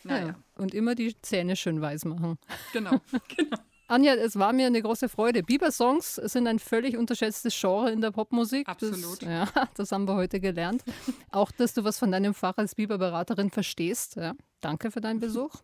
naja, 0.04 0.28
ja. 0.28 0.36
Und 0.56 0.74
immer 0.74 0.96
die 0.96 1.20
Zähne 1.22 1.56
schön 1.56 1.82
weiß 1.82 2.06
machen. 2.06 2.38
genau, 2.74 3.02
genau. 3.36 3.58
Anja, 3.88 4.16
es 4.16 4.38
war 4.38 4.52
mir 4.52 4.68
eine 4.68 4.82
große 4.82 5.08
Freude. 5.08 5.44
Bieber-Songs 5.44 6.16
sind 6.16 6.46
ein 6.48 6.60
völlig 6.60 6.98
unterschätztes 6.98 7.58
Genre 7.60 7.90
in 7.92 8.02
der 8.02 8.12
Popmusik. 8.12 8.68
Absolut. 8.68 9.22
Das, 9.22 9.30
ja, 9.30 9.48
das 9.76 9.92
haben 9.94 10.08
wir 10.08 10.16
heute 10.16 10.42
gelernt. 10.42 10.84
Auch, 11.32 11.52
dass 11.52 11.74
du 11.74 11.86
was 11.86 11.98
von 11.98 12.12
deinem 12.12 12.34
Fach 12.34 12.58
als 12.58 12.76
Bieberberaterin 12.76 13.50
verstehst. 13.50 14.18
Ja. 14.18 14.34
Danke 14.60 14.92
für 14.92 15.00
deinen 15.00 15.20
Besuch. 15.20 15.56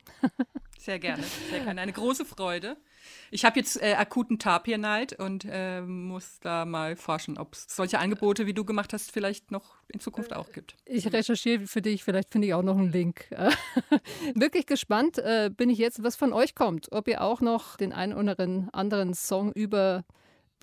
Sehr 0.79 0.99
gerne, 0.99 1.23
sehr 1.49 1.61
gerne. 1.61 1.81
Eine 1.81 1.93
große 1.93 2.25
Freude. 2.25 2.77
Ich 3.31 3.45
habe 3.45 3.59
jetzt 3.59 3.81
äh, 3.81 3.93
akuten 3.93 4.39
Tapir-Neid 4.39 5.13
und 5.13 5.45
äh, 5.49 5.81
muss 5.81 6.39
da 6.41 6.65
mal 6.65 6.95
forschen, 6.95 7.37
ob 7.37 7.53
es 7.53 7.65
solche 7.67 7.99
Angebote, 7.99 8.45
wie 8.45 8.53
du 8.53 8.65
gemacht 8.65 8.93
hast, 8.93 9.11
vielleicht 9.11 9.51
noch 9.51 9.75
in 9.87 9.99
Zukunft 9.99 10.33
auch 10.33 10.51
gibt. 10.51 10.75
Ich 10.85 11.11
recherchiere 11.11 11.67
für 11.67 11.81
dich, 11.81 12.03
vielleicht 12.03 12.31
finde 12.31 12.47
ich 12.47 12.53
auch 12.53 12.63
noch 12.63 12.77
einen 12.77 12.91
Link. 12.91 13.27
Wirklich 14.35 14.65
gespannt 14.65 15.17
äh, 15.17 15.49
bin 15.55 15.69
ich 15.69 15.77
jetzt, 15.77 16.03
was 16.03 16.15
von 16.15 16.33
euch 16.33 16.55
kommt. 16.55 16.91
Ob 16.91 17.07
ihr 17.07 17.21
auch 17.21 17.41
noch 17.41 17.77
den 17.77 17.93
einen 17.93 18.13
oder 18.13 18.37
anderen 18.71 19.13
Song 19.13 19.51
über 19.51 20.03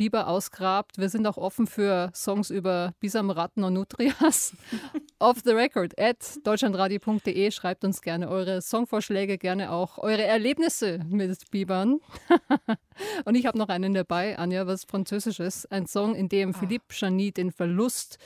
Biber 0.01 0.29
ausgrabt. 0.29 0.97
Wir 0.97 1.11
sind 1.11 1.27
auch 1.27 1.37
offen 1.37 1.67
für 1.67 2.11
Songs 2.15 2.49
über 2.49 2.95
Bisamratten 3.01 3.65
und 3.65 3.75
Nutrias. 3.75 4.55
Off 5.19 5.41
the 5.45 5.51
record 5.51 5.93
at 6.01 6.39
deutschlandradio.de 6.43 7.51
schreibt 7.51 7.85
uns 7.85 8.01
gerne 8.01 8.31
eure 8.31 8.63
Songvorschläge, 8.63 9.37
gerne 9.37 9.71
auch 9.71 9.99
eure 9.99 10.25
Erlebnisse 10.25 11.01
mit 11.07 11.51
Bibern. 11.51 12.01
und 13.27 13.35
ich 13.35 13.45
habe 13.45 13.59
noch 13.59 13.69
einen 13.69 13.93
dabei, 13.93 14.39
Anja, 14.39 14.67
was 14.67 14.85
Französisches. 14.85 15.67
Ein 15.67 15.87
Song, 15.87 16.15
in 16.15 16.31
dem 16.31 16.55
Philippe 16.55 16.95
Chani 16.95 17.31
den 17.33 17.53
Verlust 17.53 18.17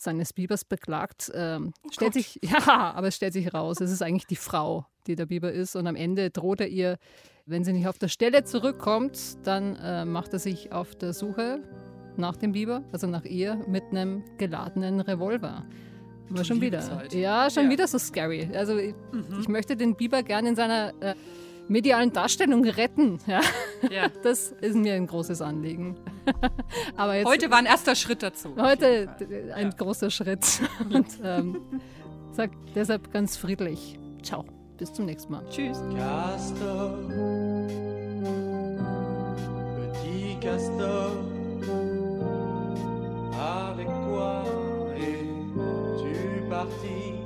seines 0.00 0.32
Bibers 0.32 0.64
beklagt. 0.64 1.30
Ähm, 1.34 1.72
stellt 1.90 2.14
sich, 2.14 2.38
ja, 2.42 2.92
aber 2.94 3.08
es 3.08 3.16
stellt 3.16 3.32
sich 3.32 3.52
raus, 3.54 3.80
es 3.80 3.90
ist 3.90 4.02
eigentlich 4.02 4.26
die 4.26 4.36
Frau, 4.36 4.86
die 5.06 5.16
der 5.16 5.26
Biber 5.26 5.52
ist. 5.52 5.76
Und 5.76 5.86
am 5.86 5.96
Ende 5.96 6.30
droht 6.30 6.60
er 6.60 6.68
ihr, 6.68 6.98
wenn 7.46 7.64
sie 7.64 7.72
nicht 7.72 7.88
auf 7.88 7.98
der 7.98 8.08
Stelle 8.08 8.44
zurückkommt, 8.44 9.18
dann 9.46 9.76
äh, 9.76 10.04
macht 10.04 10.32
er 10.32 10.38
sich 10.38 10.72
auf 10.72 10.94
der 10.94 11.12
Suche 11.12 11.62
nach 12.16 12.36
dem 12.36 12.52
Biber, 12.52 12.82
also 12.92 13.06
nach 13.06 13.24
ihr, 13.24 13.56
mit 13.68 13.84
einem 13.90 14.22
geladenen 14.38 15.00
Revolver. 15.00 15.64
Aber 16.30 16.44
schon 16.44 16.60
wieder. 16.60 16.80
Liebezeit. 16.80 17.14
Ja, 17.14 17.48
schon 17.48 17.64
Ja. 17.64 17.70
wieder 17.70 17.86
so 17.86 17.98
scary. 17.98 18.50
Also 18.54 18.76
ich, 18.76 18.94
ich 19.40 19.48
möchte 19.48 19.76
den 19.76 19.94
Biber 19.96 20.22
gerne 20.22 20.50
in 20.50 20.56
seiner 20.56 20.92
äh, 21.00 21.14
medialen 21.68 22.12
Darstellung 22.12 22.64
retten. 22.66 23.18
Ja, 23.26 23.40
Ja. 23.88 24.08
das 24.22 24.52
ist 24.60 24.74
mir 24.76 24.94
ein 24.94 25.06
großes 25.06 25.40
Anliegen. 25.40 25.96
Aber 26.96 27.14
jetzt, 27.16 27.26
Heute 27.26 27.50
war 27.50 27.58
ein 27.58 27.66
erster 27.66 27.94
Schritt 27.94 28.22
dazu. 28.22 28.54
Heute 28.58 29.08
ein 29.54 29.70
großer 29.70 30.10
Schritt. 30.10 30.60
Und 30.92 31.06
ähm, 31.22 31.60
sag 32.32 32.50
deshalb 32.74 33.12
ganz 33.12 33.36
friedlich. 33.36 33.98
Ciao, 34.22 34.44
bis 34.76 34.92
zum 34.92 35.06
nächsten 35.06 35.32
Mal. 35.32 35.44
Tschüss. 35.50 35.78
Castor, 35.96 36.98
petit 39.76 40.40
castor, 40.40 41.10
avec 43.32 43.86
quoi 43.86 44.42
es-tu 44.96 46.48
parti 46.48 47.17